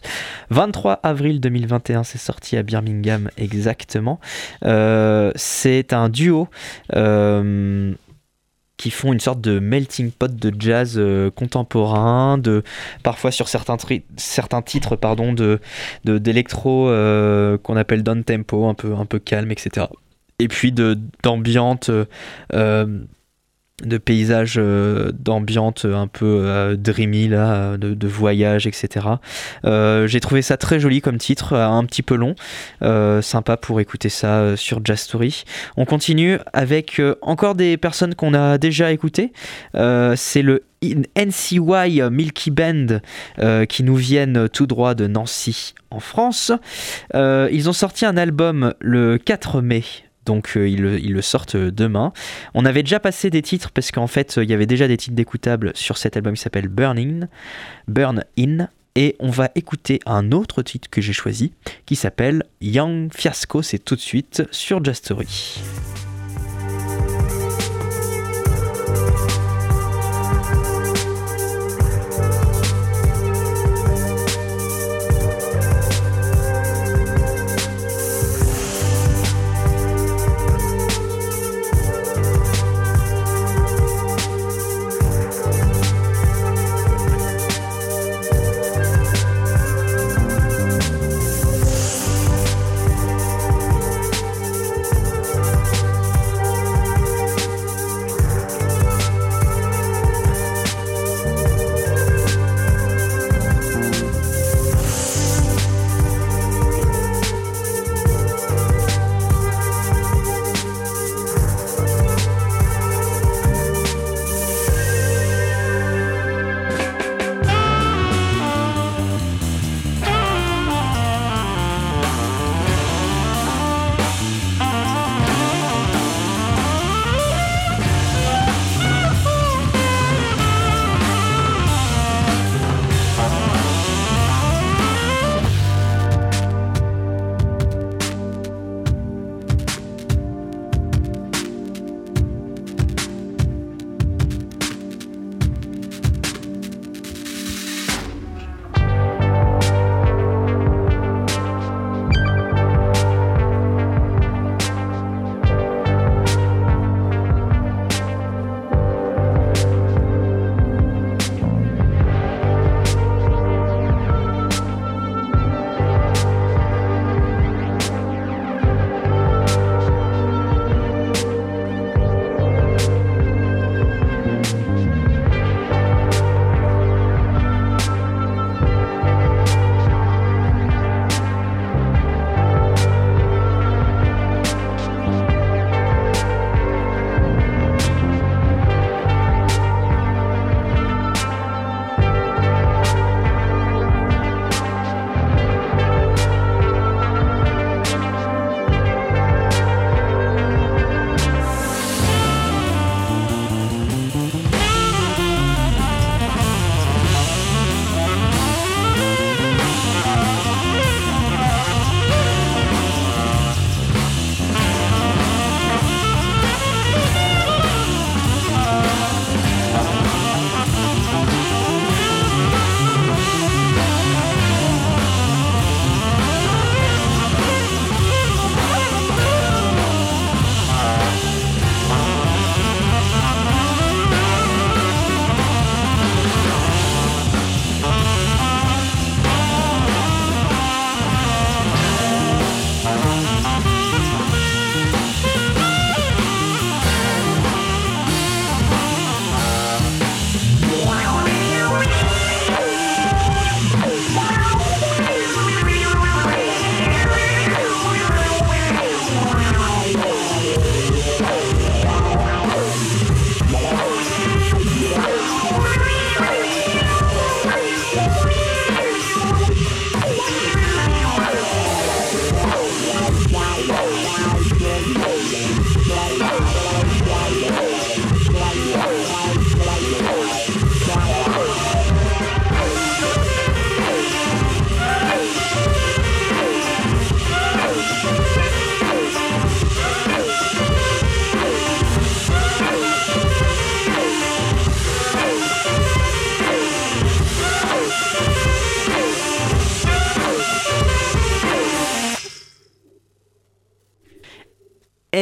23 0.50 1.02
avril 1.04 1.42
2021, 1.42 2.04
c'est 2.04 2.18
sorti 2.18 2.56
à 2.56 2.64
Birmingham 2.64 3.30
exactement. 3.38 4.20
Euh, 4.64 5.32
c'est 5.36 5.92
un 5.94 6.10
duo. 6.10 6.48
euh, 6.96 7.94
qui 8.78 8.90
font 8.90 9.14
une 9.14 9.20
sorte 9.20 9.42
de 9.42 9.60
melting 9.60 10.10
pot 10.10 10.36
de 10.36 10.52
jazz 10.60 10.96
euh, 10.98 11.30
contemporain, 11.30 12.40
de 12.40 12.64
parfois 13.04 13.30
sur 13.30 13.48
certains, 13.48 13.78
titres 14.64 14.96
pardon, 14.96 15.34
de 15.34 15.60
d'électro 16.04 16.86
qu'on 17.62 17.78
appelle 17.78 18.02
down 18.02 18.24
tempo, 18.24 18.66
un 18.66 18.74
peu 18.74 18.96
un 18.96 19.06
peu 19.06 19.20
calme, 19.20 19.52
etc. 19.52 19.86
Et 20.42 20.48
puis 20.48 20.72
d'ambiante, 20.72 21.92
euh, 22.54 22.86
de 23.86 23.98
paysages 23.98 24.56
euh, 24.58 25.12
d'ambiante 25.14 25.86
un 25.86 26.08
peu 26.08 26.44
euh, 26.46 26.76
dreamy 26.76 27.28
là, 27.28 27.78
de, 27.78 28.08
voyage, 28.08 28.68
etc. 28.68 29.08
Euh, 29.66 30.08
J'ai 30.08 30.20
trouvé 30.20 30.42
ça 30.42 30.58
très 30.58 30.80
joli 30.80 31.02
comme 31.02 31.18
titre, 31.18 31.56
un 31.56 31.84
petit 31.86 32.04
peu 32.04 32.16
long, 32.16 32.36
sympa 33.22 33.58
pour 33.58 33.80
écouter 33.80 34.10
ça 34.10 34.56
sur 34.58 34.82
Jazz 34.84 35.00
Story. 35.00 35.44
On 35.78 35.86
continue 35.86 36.38
avec 36.54 37.02
encore 37.22 37.56
des 37.56 37.78
personnes 37.78 38.16
qu'on 38.16 38.34
a 38.34 38.58
déjà 38.58 38.92
écoutées. 38.92 39.32
C'est 39.74 40.42
le 40.42 40.64
NCY 40.84 42.02
Milky 42.12 42.52
Band 42.52 43.00
qui 43.68 43.84
nous 43.84 43.96
viennent 43.96 44.50
tout 44.50 44.68
droit 44.68 44.94
de 44.94 45.08
Nancy 45.08 45.74
en 45.90 46.00
France. 46.00 46.52
Ils 47.14 47.70
ont 47.70 47.74
sorti 47.74 48.06
un 48.06 48.18
album 48.18 48.74
le 48.82 49.18
4 49.18 49.62
mai. 49.62 49.84
Donc 50.26 50.56
euh, 50.56 50.68
ils, 50.70 50.82
le- 50.82 51.22
sortent 51.22 51.56
demain. 51.56 52.14
On 52.54 52.66
avait 52.66 52.84
déjà 52.84 53.00
passé 53.00 53.30
des 53.30 53.42
titres 53.42 53.72
parce 53.72 53.92
qu'en 53.92 54.08
fait 54.08 54.38
euh, 54.38 54.44
il 54.44 54.50
y 54.50 54.54
avait 54.54 54.66
déjà 54.66 54.88
des 54.88 54.98
titres 54.98 55.16
d'écoutables 55.16 55.72
sur 55.76 55.98
cet 55.98 56.16
album 56.18 56.36
qui 56.36 56.42
s'appelle 56.42 56.68
Burning, 56.68 57.26
Burn 57.88 58.24
In. 58.38 58.68
Et 58.96 59.16
on 59.20 59.30
va 59.30 59.50
écouter 59.56 60.02
un 60.06 60.34
autre 60.34 60.62
titre 60.64 60.90
que 60.90 61.00
j'ai 61.02 61.14
choisi 61.14 61.54
qui 61.86 61.96
s'appelle 61.96 62.44
Young 62.60 63.10
Fiasco. 63.14 63.62
C'est 63.62 63.80
tout 63.80 63.96
de 63.96 64.02
suite 64.02 64.44
sur 64.52 64.84
Jazz 64.84 64.98
Story. 64.98 65.62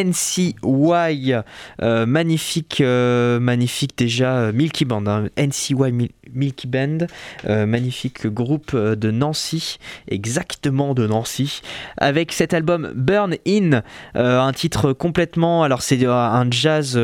NCY, 0.09 1.33
euh, 1.81 2.05
magnifique, 2.05 2.81
euh, 2.81 3.39
magnifique 3.39 3.97
déjà 3.97 4.37
euh, 4.37 4.51
Milky 4.53 4.85
Band, 4.85 5.05
hein. 5.07 5.25
NCY 5.37 5.91
Mil- 5.91 6.11
Milky 6.33 6.67
Band, 6.67 6.99
magnifique 7.47 8.27
groupe 8.27 8.75
de 8.75 9.09
Nancy, 9.11 9.77
exactement 10.07 10.93
de 10.93 11.07
Nancy, 11.07 11.61
avec 11.97 12.31
cet 12.31 12.53
album 12.53 12.91
Burn 12.95 13.35
In, 13.47 13.81
un 14.13 14.51
titre 14.53 14.93
complètement, 14.93 15.63
alors 15.63 15.81
c'est 15.81 16.05
un 16.05 16.45
jazz. 16.51 16.95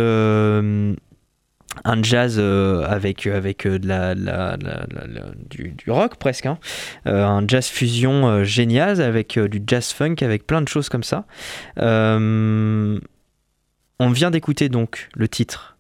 Un 1.83 2.01
jazz 2.01 2.37
euh, 2.39 2.85
avec, 2.87 3.27
avec 3.27 3.65
la, 3.65 4.15
du, 5.49 5.75
rock 5.87 6.15
presque, 6.15 6.45
hein. 6.45 6.57
Euh, 7.07 7.25
un 7.25 7.47
jazz 7.47 7.67
fusion 7.67 8.27
euh, 8.27 8.43
génial 8.43 9.01
avec 9.01 9.37
du 9.37 9.61
jazz 9.65 9.91
funk, 9.91 10.15
avec 10.21 10.47
plein 10.47 10.61
de 10.61 10.67
choses 10.67 10.89
comme 10.89 11.03
ça. 11.03 11.25
On 11.77 12.99
vient 14.09 14.29
d'écouter 14.31 14.67
donc 14.69 15.09
le 15.15 15.27
titre 15.27 15.77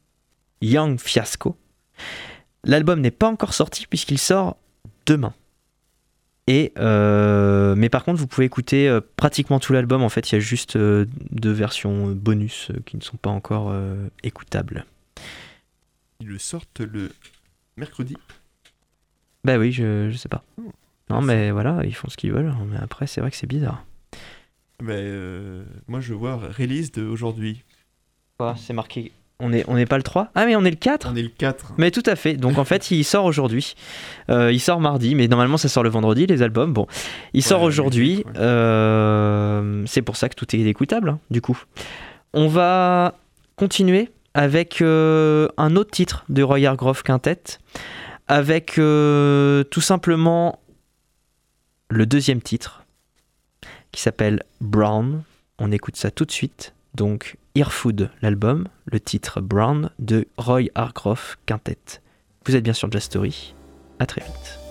Young 0.61 0.99
Fiasco. 0.99 1.57
L'album 2.63 3.01
n'est 3.01 3.11
pas 3.11 3.27
encore 3.27 3.53
sorti 3.53 3.87
puisqu'il 3.87 4.17
sort 4.17 4.57
demain. 5.05 5.33
Et 6.47 6.71
mais 6.77 7.89
par 7.89 8.05
contre, 8.05 8.19
vous 8.19 8.27
pouvez 8.27 8.45
écouter 8.45 8.99
pratiquement 9.17 9.59
tout 9.59 9.73
l'album. 9.73 10.01
En 10.01 10.09
fait, 10.09 10.31
il 10.31 10.35
y 10.35 10.37
a 10.37 10.39
juste 10.39 10.77
deux 10.77 11.51
versions 11.51 12.11
bonus 12.11 12.71
qui 12.85 12.95
ne 12.95 13.01
sont 13.01 13.17
pas 13.17 13.31
encore 13.31 13.75
écoutables. 14.23 14.85
Ils 16.21 16.27
le 16.27 16.39
sortent 16.39 16.81
le 16.81 17.11
mercredi. 17.77 18.15
Bah 19.43 19.57
oui, 19.57 19.71
je, 19.71 20.09
je 20.09 20.17
sais 20.17 20.29
pas. 20.29 20.43
Non, 21.09 21.21
mais 21.21 21.51
voilà, 21.51 21.81
ils 21.83 21.93
font 21.95 22.09
ce 22.09 22.17
qu'ils 22.17 22.31
veulent. 22.31 22.53
Mais 22.71 22.77
après, 22.81 23.05
c'est 23.07 23.21
vrai 23.21 23.29
que 23.31 23.37
c'est 23.37 23.47
bizarre. 23.47 23.83
Mais 24.81 24.93
euh, 24.97 25.63
moi, 25.87 25.99
je 25.99 26.13
vois 26.13 26.35
release 26.35 26.91
de 26.91 27.03
aujourd'hui. 27.05 27.63
Quoi 28.37 28.55
C'est 28.57 28.73
marqué. 28.73 29.11
On 29.39 29.49
n'est 29.49 29.65
on 29.67 29.75
est 29.75 29.85
pas 29.85 29.97
le 29.97 30.03
3 30.03 30.31
Ah, 30.33 30.45
mais 30.45 30.55
on 30.55 30.63
est 30.63 30.69
le 30.69 30.77
4 30.77 31.09
On 31.11 31.15
est 31.15 31.21
le 31.21 31.27
4. 31.27 31.73
Mais 31.77 31.91
tout 31.91 32.03
à 32.05 32.15
fait. 32.15 32.35
Donc 32.37 32.57
en 32.57 32.63
fait, 32.63 32.89
il 32.91 33.03
sort 33.03 33.25
aujourd'hui. 33.25 33.75
Euh, 34.29 34.51
il 34.51 34.61
sort 34.61 34.79
mardi, 34.79 35.13
mais 35.13 35.27
normalement 35.27 35.57
ça 35.57 35.67
sort 35.67 35.83
le 35.83 35.89
vendredi, 35.89 36.25
les 36.25 36.41
albums. 36.41 36.71
Bon, 36.71 36.87
il 37.33 37.43
sort 37.43 37.61
aujourd'hui. 37.61 38.23
ouais. 38.25 38.31
Euh, 38.37 39.83
c'est 39.87 40.01
pour 40.01 40.15
ça 40.15 40.29
que 40.29 40.35
tout 40.35 40.55
est 40.55 40.61
écoutable, 40.61 41.09
hein, 41.09 41.19
du 41.31 41.41
coup. 41.41 41.61
On 42.33 42.47
va 42.47 43.15
continuer 43.57 44.09
avec 44.35 44.81
euh, 44.81 45.47
un 45.57 45.77
autre 45.77 45.91
titre 45.91 46.25
de 46.29 46.43
Roy 46.43 46.65
Hargrove 46.65 47.01
Quintet, 47.01 47.41
avec 48.27 48.77
euh, 48.77 49.63
tout 49.63 49.81
simplement 49.81 50.59
le 51.89 52.05
deuxième 52.05 52.41
titre, 52.41 52.83
qui 53.91 54.01
s'appelle 54.01 54.43
Brown. 54.59 55.23
On 55.57 55.71
écoute 55.71 55.95
ça 55.95 56.11
tout 56.11 56.25
de 56.25 56.31
suite. 56.31 56.73
Donc, 56.95 57.37
Earfood, 57.55 58.11
l'album, 58.21 58.67
le 58.85 58.99
titre 58.99 59.39
Brown 59.39 59.89
de 59.99 60.27
Roy 60.37 60.63
Hargrove 60.75 61.37
Quintet. 61.45 62.01
Vous 62.45 62.55
êtes 62.55 62.63
bien 62.63 62.73
sur 62.73 62.91
Jazz 62.91 63.03
Story. 63.03 63.55
À 63.99 64.05
très 64.05 64.21
vite. 64.21 64.64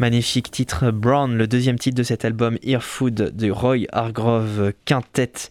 Magnifique 0.00 0.50
titre 0.50 0.92
Brown, 0.92 1.36
le 1.36 1.46
deuxième 1.46 1.78
titre 1.78 1.98
de 1.98 2.02
cet 2.02 2.24
album 2.24 2.56
Earfood 2.62 3.36
de 3.36 3.50
Roy 3.50 3.80
Hargrove 3.92 4.72
Quintet. 4.86 5.50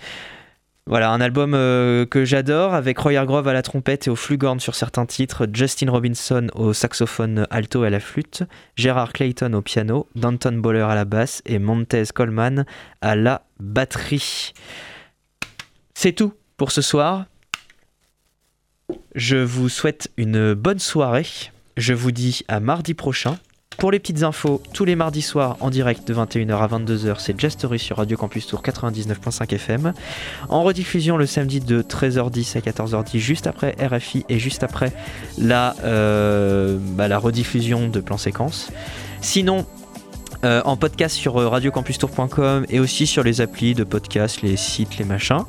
Voilà, 0.87 1.11
un 1.11 1.21
album 1.21 1.53
euh, 1.53 2.07
que 2.07 2.25
j'adore 2.25 2.73
avec 2.73 2.97
Roy 2.97 3.13
Hargrove 3.13 3.47
à 3.47 3.53
la 3.53 3.61
trompette 3.61 4.07
et 4.07 4.09
au 4.09 4.15
flugorn 4.15 4.59
sur 4.59 4.73
certains 4.73 5.05
titres, 5.05 5.47
Justin 5.53 5.91
Robinson 5.91 6.47
au 6.55 6.73
saxophone 6.73 7.45
alto 7.51 7.83
et 7.83 7.87
à 7.87 7.89
la 7.91 7.99
flûte, 7.99 8.41
Gerard 8.75 9.13
Clayton 9.13 9.53
au 9.53 9.61
piano, 9.61 10.07
Danton 10.15 10.53
Boller 10.53 10.87
à 10.89 10.95
la 10.95 11.05
basse 11.05 11.43
et 11.45 11.59
Montez 11.59 12.05
Coleman 12.11 12.65
à 13.01 13.15
la 13.15 13.43
batterie. 13.59 14.53
C'est 15.93 16.13
tout 16.13 16.33
pour 16.57 16.71
ce 16.71 16.81
soir. 16.81 17.27
Je 19.13 19.37
vous 19.37 19.69
souhaite 19.69 20.09
une 20.17 20.55
bonne 20.55 20.79
soirée. 20.79 21.27
Je 21.77 21.93
vous 21.93 22.11
dis 22.11 22.41
à 22.47 22.59
mardi 22.59 22.95
prochain. 22.95 23.37
Pour 23.79 23.91
les 23.91 23.99
petites 23.99 24.23
infos, 24.23 24.61
tous 24.73 24.83
les 24.83 24.97
mardis 24.97 25.21
soirs 25.21 25.55
en 25.61 25.69
direct 25.69 26.05
de 26.05 26.13
21h 26.13 26.57
à 26.57 26.67
22h, 26.67 27.15
c'est 27.19 27.39
Jastory 27.39 27.79
sur 27.79 27.95
Radio 27.95 28.17
Campus 28.17 28.45
Tour 28.45 28.61
99.5 28.61 29.53
FM. 29.53 29.93
En 30.49 30.63
rediffusion 30.63 31.15
le 31.15 31.25
samedi 31.25 31.61
de 31.61 31.81
13h10 31.81 32.57
à 32.57 32.59
14h10, 32.59 33.19
juste 33.19 33.47
après 33.47 33.77
RFI 33.79 34.25
et 34.27 34.37
juste 34.37 34.63
après 34.63 34.91
la, 35.37 35.77
euh, 35.85 36.77
bah, 36.81 37.07
la 37.07 37.17
rediffusion 37.17 37.87
de 37.87 38.01
plan 38.01 38.17
séquence. 38.17 38.69
Sinon, 39.21 39.65
euh, 40.43 40.61
en 40.65 40.77
podcast 40.77 41.15
sur 41.15 41.37
euh, 41.37 41.47
radiocampustour.com 41.47 42.65
et 42.69 42.79
aussi 42.79 43.07
sur 43.07 43.23
les 43.23 43.39
applis 43.39 43.75
de 43.75 43.85
podcast, 43.85 44.41
les 44.41 44.57
sites, 44.57 44.97
les 44.97 45.05
machins. 45.05 45.43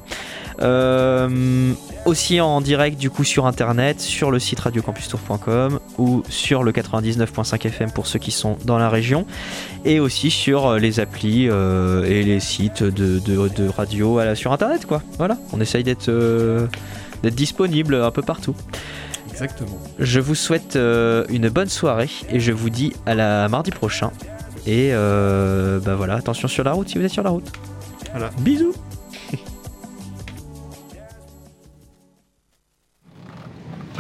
Euh, 0.62 1.72
aussi 2.06 2.40
en 2.40 2.60
direct 2.60 2.98
du 2.98 3.10
coup 3.10 3.24
sur 3.24 3.46
internet, 3.46 4.00
sur 4.00 4.30
le 4.30 4.38
site 4.38 4.60
radiocampustour.com 4.60 5.78
ou 5.98 6.22
sur 6.28 6.62
le 6.62 6.72
99.5 6.72 7.66
FM 7.66 7.90
pour 7.92 8.06
ceux 8.06 8.18
qui 8.18 8.30
sont 8.30 8.56
dans 8.64 8.78
la 8.78 8.88
région 8.88 9.26
et 9.84 10.00
aussi 10.00 10.30
sur 10.30 10.66
euh, 10.66 10.78
les 10.78 10.98
applis 11.00 11.46
euh, 11.48 12.04
et 12.04 12.22
les 12.22 12.40
sites 12.40 12.82
de, 12.82 13.18
de- 13.18 13.48
de 13.48 13.68
radio 13.68 14.18
à 14.18 14.24
la- 14.24 14.34
sur 14.34 14.52
internet 14.52 14.86
quoi. 14.86 15.02
Voilà, 15.18 15.36
on 15.52 15.60
essaye 15.60 15.84
d'être 15.84 16.08
euh, 16.08 16.66
d'être 17.22 17.34
disponible 17.34 17.94
un 17.96 18.10
peu 18.10 18.22
partout. 18.22 18.54
Exactement. 19.30 19.78
Je 19.98 20.20
vous 20.20 20.34
souhaite 20.34 20.76
euh, 20.76 21.24
une 21.28 21.48
bonne 21.48 21.68
soirée 21.68 22.10
et 22.30 22.40
je 22.40 22.52
vous 22.52 22.70
dis 22.70 22.92
à 23.06 23.14
la 23.14 23.48
mardi 23.48 23.70
prochain. 23.70 24.10
Et 24.66 24.90
bah 24.92 25.94
voilà, 25.96 26.14
attention 26.16 26.46
sur 26.46 26.62
la 26.64 26.72
route 26.72 26.88
si 26.88 26.98
vous 26.98 27.04
êtes 27.04 27.10
sur 27.10 27.22
la 27.22 27.30
route. 27.30 27.50
Voilà. 28.12 28.28
Bisous 28.40 28.74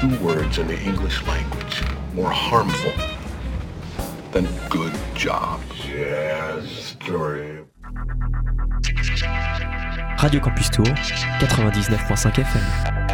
two 0.00 0.16
words 0.24 0.56
in 0.56 0.66
the 0.66 0.80
English 0.80 1.22
language 1.26 1.82
more 2.14 2.30
harmful 2.30 2.92
than 4.32 4.48
good 4.70 4.94
job. 5.14 5.60
Story. 6.64 7.64
Radio 10.22 10.40
Campus 10.40 10.70
Tour 10.70 10.86
99.5 10.86 12.44
FM. 12.44 13.09